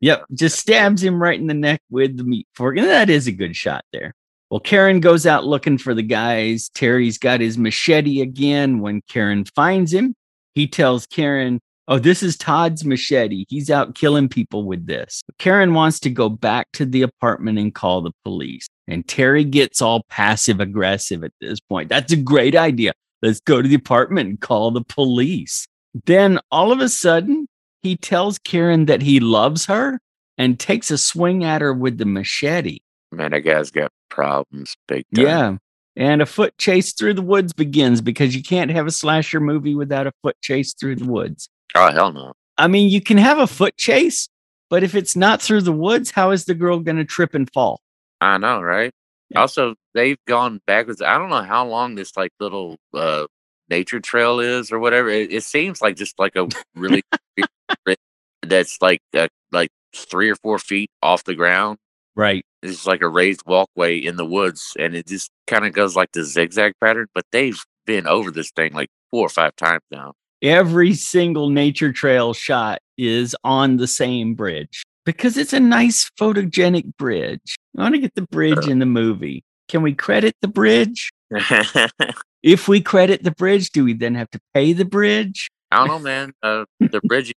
[0.00, 2.78] Yep, just stabs him right in the neck with the meat fork.
[2.78, 4.14] And that is a good shot there.
[4.50, 6.70] Well, Karen goes out looking for the guys.
[6.70, 8.80] Terry's got his machete again.
[8.80, 10.14] When Karen finds him,
[10.54, 13.44] he tells Karen, Oh, this is Todd's machete.
[13.48, 15.22] He's out killing people with this.
[15.38, 18.68] Karen wants to go back to the apartment and call the police.
[18.86, 21.88] And Terry gets all passive aggressive at this point.
[21.88, 22.92] That's a great idea.
[23.22, 25.66] Let's go to the apartment and call the police.
[26.06, 27.48] Then all of a sudden,
[27.82, 30.00] he tells Karen that he loves her
[30.38, 32.78] and takes a swing at her with the machete.
[33.12, 35.24] Man, that guy's got problems big time.
[35.24, 35.56] Yeah.
[35.96, 39.74] And a foot chase through the woods begins because you can't have a slasher movie
[39.74, 41.48] without a foot chase through the woods.
[41.74, 42.32] Oh hell no.
[42.56, 44.28] I mean, you can have a foot chase,
[44.68, 47.50] but if it's not through the woods, how is the girl going to trip and
[47.52, 47.80] fall?
[48.20, 48.92] I know, right?
[49.30, 49.40] Yeah.
[49.40, 51.02] Also, they've gone backwards.
[51.02, 53.26] I don't know how long this like little uh
[53.70, 55.08] nature trail is or whatever.
[55.08, 57.02] It, it seems like just like a really
[58.42, 61.78] that's like uh, like three or four feet off the ground.
[62.16, 62.44] Right.
[62.62, 66.12] It's like a raised walkway in the woods, and it just kind of goes like
[66.12, 67.06] the zigzag pattern.
[67.14, 70.12] But they've been over this thing like four or five times now.
[70.42, 76.96] Every single nature trail shot is on the same bridge because it's a nice photogenic
[76.96, 77.58] bridge.
[77.76, 79.44] I want to get the bridge in the movie.
[79.68, 81.12] Can we credit the bridge?
[82.42, 85.50] if we credit the bridge, do we then have to pay the bridge?
[85.70, 86.32] I don't know, man.
[86.42, 87.32] Uh, the bridge,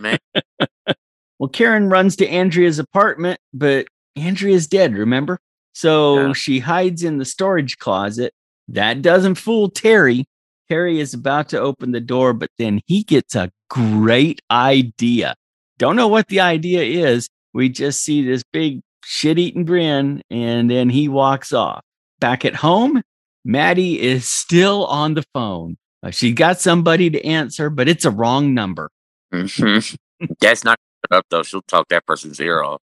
[0.00, 0.18] man.
[1.38, 3.86] Well, Karen runs to Andrea's apartment, but
[4.16, 5.38] Andrea's dead, remember?
[5.72, 6.32] So Yeah.
[6.32, 8.32] she hides in the storage closet.
[8.66, 10.24] That doesn't fool Terry.
[10.68, 15.36] Terry is about to open the door, but then he gets a great idea.
[15.78, 17.28] Don't know what the idea is.
[17.54, 21.82] We just see this big shit eating grin, and then he walks off.
[22.18, 23.00] Back at home,
[23.44, 25.76] Maddie is still on the phone.
[26.10, 28.90] She got somebody to answer, but it's a wrong number.
[29.32, 30.26] Mm-hmm.
[30.40, 30.78] That's not
[31.10, 31.42] up though.
[31.42, 32.80] She'll talk that person's ear off.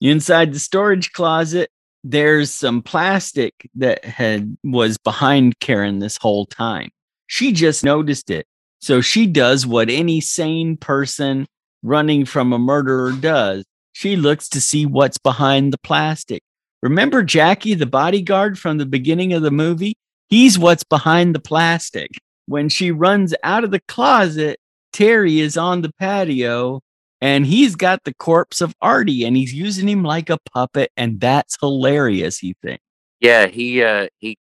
[0.00, 1.70] Inside the storage closet,
[2.04, 6.90] there's some plastic that had was behind Karen this whole time.
[7.26, 8.46] She just noticed it.
[8.80, 11.46] So she does what any sane person
[11.82, 13.64] running from a murderer does.
[13.92, 16.42] She looks to see what's behind the plastic.
[16.82, 19.96] Remember Jackie, the bodyguard from the beginning of the movie?
[20.28, 22.10] He's what's behind the plastic.
[22.46, 24.58] When she runs out of the closet,
[24.92, 26.80] Terry is on the patio
[27.20, 31.20] and he's got the corpse of Artie and he's using him like a puppet and
[31.20, 32.82] that's hilarious he thinks.
[33.20, 34.38] Yeah, he uh he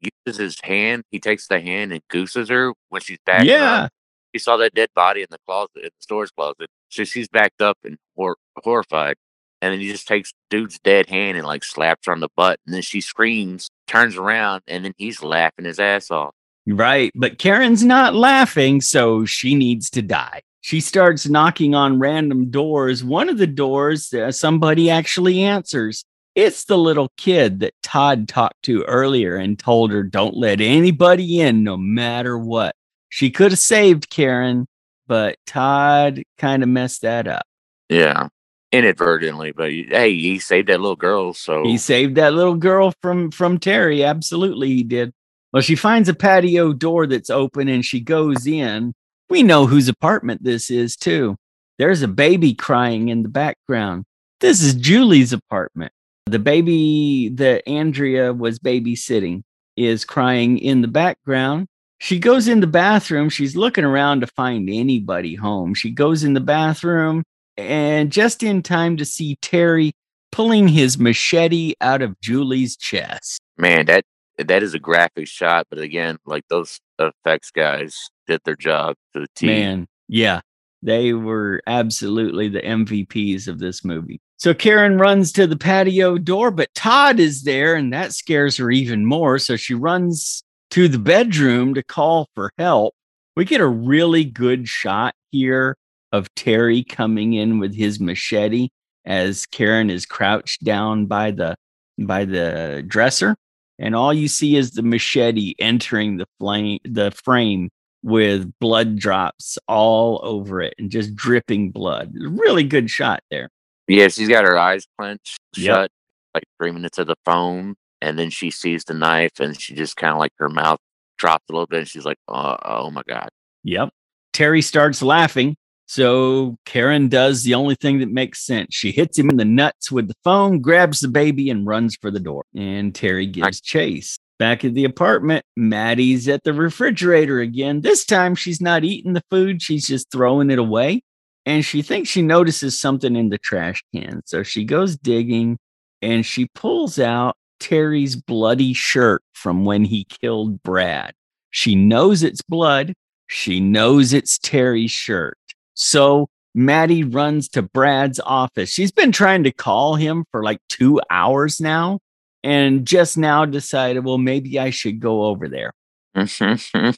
[0.00, 1.04] uses his hand.
[1.10, 3.44] He takes the hand and gooses her when she's back.
[3.44, 3.88] Yeah.
[4.32, 6.68] He saw that dead body in the closet, in the storage closet.
[6.90, 9.16] So she's backed up and hor- horrified.
[9.60, 12.60] And then he just takes dude's dead hand and like slaps her on the butt.
[12.66, 16.34] And then she screams, turns around, and then he's laughing his ass off.
[16.66, 17.10] Right.
[17.14, 20.42] But Karen's not laughing, so she needs to die.
[20.60, 23.02] She starts knocking on random doors.
[23.02, 26.04] One of the doors, uh, somebody actually answers.
[26.34, 31.40] It's the little kid that Todd talked to earlier and told her, don't let anybody
[31.40, 32.76] in no matter what.
[33.08, 34.66] She could have saved Karen,
[35.06, 37.46] but Todd kind of messed that up.
[37.88, 38.28] Yeah.
[38.70, 41.32] Inadvertently, but hey, he saved that little girl.
[41.32, 44.04] So He saved that little girl from from Terry.
[44.04, 45.12] Absolutely, he did.
[45.52, 48.92] Well, she finds a patio door that's open and she goes in.
[49.30, 51.36] We know whose apartment this is too.
[51.78, 54.04] There's a baby crying in the background.
[54.40, 55.92] This is Julie's apartment.
[56.26, 59.42] The baby that Andrea was babysitting
[59.76, 61.68] is crying in the background.
[62.00, 63.30] She goes in the bathroom.
[63.30, 65.72] She's looking around to find anybody home.
[65.72, 67.24] She goes in the bathroom
[67.58, 69.92] and just in time to see Terry
[70.30, 73.40] pulling his machete out of Julie's chest.
[73.58, 74.04] man, that
[74.38, 75.66] that is a graphic shot.
[75.68, 77.96] But again, like those effects guys
[78.28, 79.46] did their job to the T.
[79.46, 80.40] Man, yeah,
[80.80, 84.20] they were absolutely the MVPs of this movie.
[84.36, 88.70] So Karen runs to the patio door, but Todd is there, and that scares her
[88.70, 89.40] even more.
[89.40, 92.94] So she runs to the bedroom to call for help.
[93.34, 95.76] We get a really good shot here
[96.12, 98.68] of Terry coming in with his machete
[99.04, 101.54] as Karen is crouched down by the
[101.98, 103.34] by the dresser,
[103.78, 107.70] and all you see is the machete entering the flame the frame
[108.02, 112.12] with blood drops all over it and just dripping blood.
[112.14, 113.48] Really good shot there.
[113.88, 115.64] Yeah, she's got her eyes clenched Yep.
[115.74, 115.90] shut,
[116.34, 119.96] like three minutes of the phone, and then she sees the knife, and she just
[119.96, 120.78] kind of like her mouth
[121.18, 123.28] drops a little bit, and she's like, "Oh, oh my god!"
[123.64, 123.88] Yep.
[124.32, 125.56] Terry starts laughing.
[125.88, 128.74] So Karen does the only thing that makes sense.
[128.74, 132.10] She hits him in the nuts with the phone, grabs the baby, and runs for
[132.10, 132.44] the door.
[132.54, 134.18] And Terry gives chase.
[134.38, 137.80] Back at the apartment, Maddie's at the refrigerator again.
[137.80, 141.00] This time she's not eating the food, she's just throwing it away.
[141.46, 144.20] And she thinks she notices something in the trash can.
[144.26, 145.56] So she goes digging
[146.02, 151.14] and she pulls out Terry's bloody shirt from when he killed Brad.
[151.50, 152.92] She knows it's blood.
[153.26, 155.37] She knows it's Terry's shirt.
[155.78, 158.68] So Maddie runs to Brad's office.
[158.68, 162.00] She's been trying to call him for like two hours now
[162.42, 165.72] and just now decided, well, maybe I should go over there.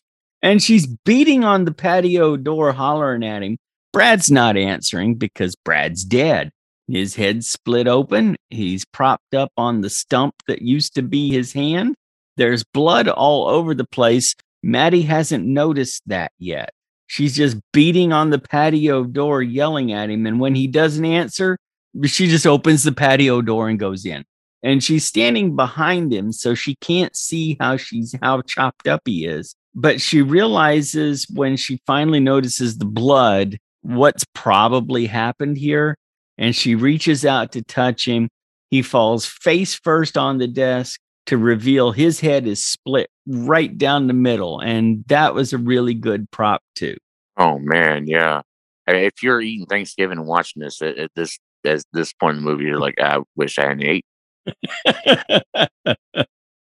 [0.42, 3.58] And she's beating on the patio door, hollering at him.
[3.92, 6.50] Brad's not answering because Brad's dead.
[6.88, 8.36] His head's split open.
[8.48, 11.94] He's propped up on the stump that used to be his hand.
[12.38, 14.34] There's blood all over the place.
[14.62, 16.70] Maddie hasn't noticed that yet.
[17.10, 20.26] She's just beating on the patio door, yelling at him.
[20.26, 21.58] And when he doesn't answer,
[22.04, 24.24] she just opens the patio door and goes in.
[24.62, 29.24] and she's standing behind him so she can't see how she's how chopped up he
[29.26, 35.96] is but she realizes when she finally notices the blood what's probably happened here
[36.38, 38.28] and she reaches out to touch him
[38.70, 44.06] he falls face first on the desk to reveal his head is split right down
[44.06, 46.96] the middle and that was a really good prop too
[47.36, 48.42] oh man yeah
[48.86, 52.50] if you're eating thanksgiving and watching this at, at this at this point in the
[52.50, 54.04] movie you're like i wish i hadn't ate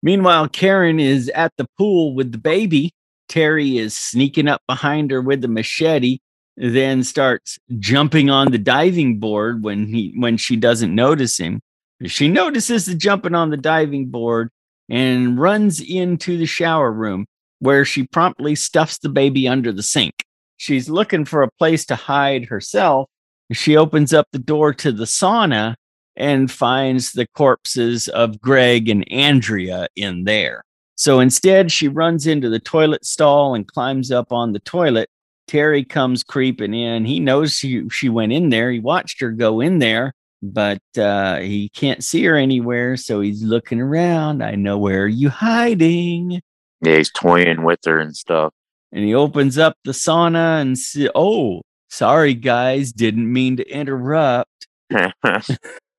[0.04, 2.94] Meanwhile, Karen is at the pool with the baby.
[3.30, 6.20] Terry is sneaking up behind her with the machete,
[6.58, 11.62] then starts jumping on the diving board when he when she doesn't notice him.
[12.06, 14.50] She notices the jumping on the diving board
[14.90, 17.26] and runs into the shower room
[17.60, 20.26] where she promptly stuffs the baby under the sink.
[20.58, 23.10] She's looking for a place to hide herself.
[23.52, 25.76] She opens up the door to the sauna
[26.16, 30.64] and finds the corpses of Greg and Andrea in there.
[30.96, 35.10] So instead, she runs into the toilet stall and climbs up on the toilet.
[35.48, 37.06] Terry comes creeping in.
[37.06, 38.72] He knows she, she went in there.
[38.72, 40.14] He watched her go in there,
[40.44, 42.98] but uh, he can't see her anywhere.
[42.98, 44.44] So he's looking around.
[44.44, 46.42] I know where are you hiding?
[46.82, 48.54] Yeah, he's toying with her and stuff.
[48.92, 54.68] And he opens up the sauna and see, oh, sorry guys, didn't mean to interrupt.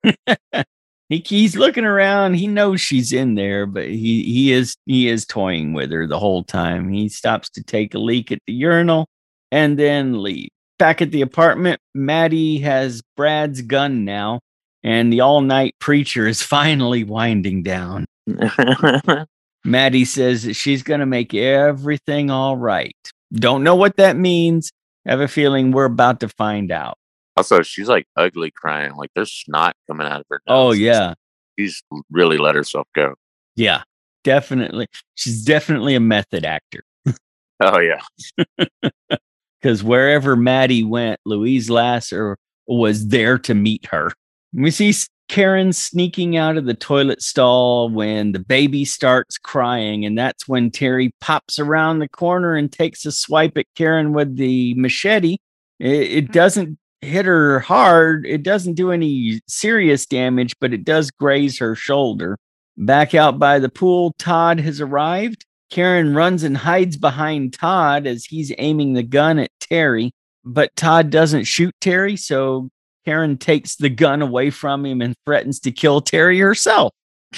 [1.09, 2.35] he, he's looking around.
[2.35, 6.19] He knows she's in there, but he he is he is toying with her the
[6.19, 6.91] whole time.
[6.91, 9.09] He stops to take a leak at the urinal
[9.51, 10.51] and then leave.
[10.85, 14.41] Back at the apartment, Maddie has Brad's gun now,
[14.82, 18.05] and the all night preacher is finally winding down.
[19.64, 22.95] Maddie says that she's going to make everything all right.
[23.32, 24.72] Don't know what that means.
[25.07, 26.99] Have a feeling we're about to find out.
[27.39, 30.68] Also, she's like ugly crying, like there's snot coming out of her oh, nose.
[30.68, 31.14] Oh yeah,
[31.59, 33.14] she's really let herself go.
[33.57, 33.85] Yeah,
[34.22, 34.89] definitely.
[35.14, 36.85] She's definitely a method actor.
[37.62, 38.03] oh yeah,
[39.65, 42.37] because wherever Maddie went, Louise Lasser
[42.67, 44.12] was there to meet her.
[44.53, 44.93] We see
[45.31, 50.71] Karen sneaking out of the toilet stall when the baby starts crying, and that's when
[50.71, 55.39] Terry pops around the corner and takes a swipe at Karen with the machete.
[55.81, 58.27] It, it doesn't hit her hard.
[58.27, 62.37] It doesn't do any serious damage, but it does graze her shoulder.
[62.77, 65.47] Back out by the pool, Todd has arrived.
[65.75, 70.12] Karen runs and hides behind Todd as he's aiming the gun at Terry,
[70.45, 72.68] but Todd doesn't shoot Terry, so
[73.05, 76.93] Karen takes the gun away from him and threatens to kill Terry herself.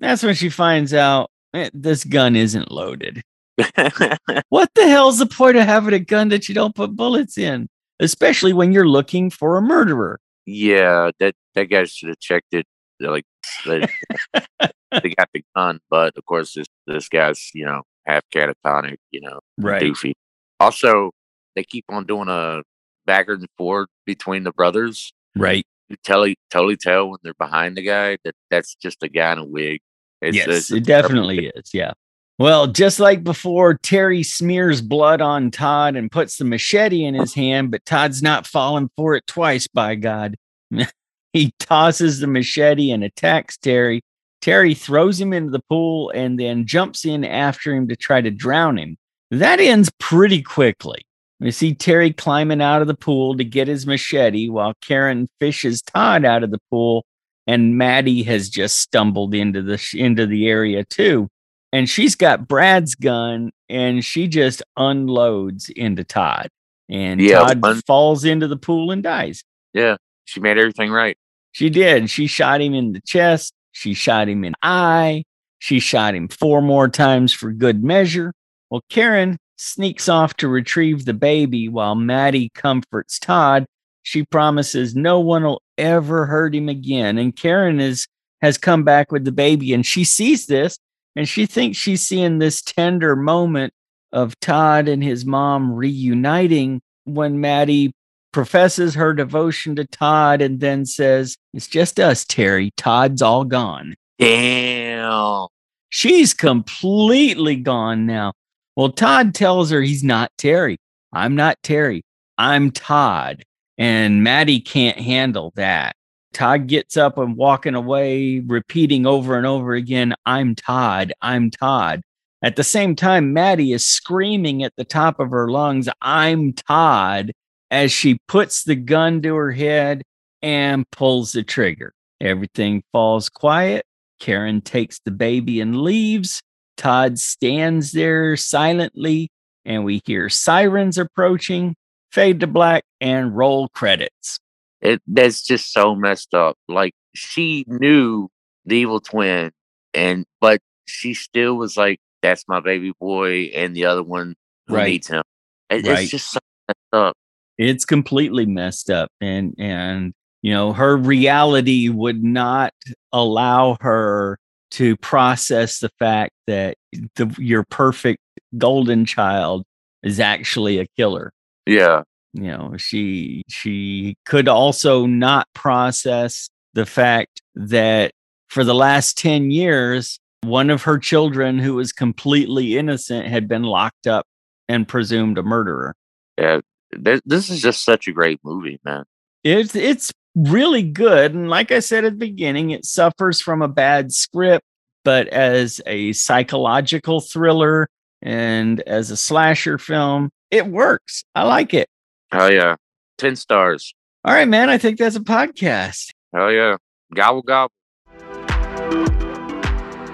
[0.00, 3.22] That's when she finds out eh, this gun isn't loaded.
[4.48, 7.68] what the hell's the point of having a gun that you don't put bullets in?
[8.00, 10.20] especially when you're looking for a murderer.
[10.46, 12.66] Yeah, that that guy should have checked it.
[13.00, 13.24] Like
[13.66, 13.86] they,
[15.02, 19.20] they got the gun, but of course this this guy's you know half catatonic, you
[19.20, 19.82] know, right.
[19.82, 20.12] doofy.
[20.60, 21.10] Also,
[21.56, 22.62] they keep on doing a
[23.06, 25.12] backward and forward between the brothers.
[25.36, 25.64] Right.
[25.88, 29.38] You totally totally tell when they're behind the guy that that's just a guy in
[29.38, 29.80] a wig.
[30.22, 31.74] It's, yes, it's, it definitely is.
[31.74, 31.92] Yeah.
[32.38, 37.32] Well, just like before, Terry smears blood on Todd and puts the machete in his
[37.34, 40.34] hand, but Todd's not falling for it twice, by God.
[41.34, 44.00] he tosses the machete and attacks Terry.
[44.40, 48.30] Terry throws him into the pool and then jumps in after him to try to
[48.30, 48.96] drown him.
[49.30, 51.06] That ends pretty quickly.
[51.40, 55.82] We see Terry climbing out of the pool to get his machete while Karen fishes
[55.82, 57.04] Todd out of the pool,
[57.46, 61.28] and Maddie has just stumbled into the into the area too
[61.74, 66.48] and she's got Brad's gun and she just unloads into Todd.
[66.88, 69.42] And yeah, Todd un- falls into the pool and dies.
[69.72, 71.18] Yeah, she made everything right.
[71.54, 72.10] She did.
[72.10, 73.54] She shot him in the chest.
[73.70, 75.22] She shot him in the eye.
[75.60, 78.32] She shot him four more times for good measure.
[78.70, 83.66] Well, Karen sneaks off to retrieve the baby while Maddie comforts Todd.
[84.02, 87.18] She promises no one will ever hurt him again.
[87.18, 88.08] And Karen is
[88.42, 90.76] has come back with the baby and she sees this
[91.14, 93.72] and she thinks she's seeing this tender moment
[94.12, 97.92] of Todd and his mom reuniting when Maddie
[98.34, 102.72] professes her devotion to Todd and then says, It's just us, Terry.
[102.76, 103.94] Todd's all gone.
[104.18, 105.46] Damn.
[105.88, 108.32] She's completely gone now.
[108.76, 110.78] Well, Todd tells her he's not Terry.
[111.12, 112.02] I'm not Terry.
[112.36, 113.44] I'm Todd.
[113.78, 115.94] And Maddie can't handle that.
[116.32, 122.02] Todd gets up and walking away, repeating over and over again, I'm Todd, I'm Todd.
[122.42, 127.30] At the same time, Maddie is screaming at the top of her lungs, I'm Todd,
[127.70, 130.02] as she puts the gun to her head
[130.42, 131.92] and pulls the trigger.
[132.20, 133.84] Everything falls quiet.
[134.20, 136.42] Karen takes the baby and leaves.
[136.76, 139.28] Todd stands there silently,
[139.64, 141.74] and we hear sirens approaching,
[142.10, 144.38] fade to black, and roll credits.
[144.80, 146.56] It that's just so messed up.
[146.68, 148.28] Like she knew
[148.66, 149.50] the evil twin,
[149.94, 154.34] and but she still was like, "That's my baby boy," and the other one
[154.66, 154.88] who Right.
[154.90, 155.22] needs him.
[155.70, 156.00] It- Right.
[156.02, 157.16] It's just so messed up.
[157.58, 162.72] It's completely messed up and and you know her reality would not
[163.12, 164.38] allow her
[164.72, 166.76] to process the fact that
[167.14, 168.18] the, your perfect
[168.58, 169.64] golden child
[170.02, 171.32] is actually a killer.
[171.66, 172.02] Yeah,
[172.32, 178.12] you know she she could also not process the fact that
[178.48, 183.62] for the last 10 years one of her children who was completely innocent had been
[183.62, 184.26] locked up
[184.68, 185.94] and presumed a murderer.
[186.38, 186.60] Yeah.
[186.98, 189.04] This, this is just such a great movie, man.
[189.42, 193.68] it's it's really good and like i said at the beginning it suffers from a
[193.68, 194.64] bad script
[195.04, 197.88] but as a psychological thriller
[198.20, 201.86] and as a slasher film it works i like it
[202.32, 202.74] Oh yeah,
[203.16, 203.94] ten stars.
[204.24, 206.76] all right man i think that's a podcast Oh yeah,
[207.14, 207.70] gobble gobble.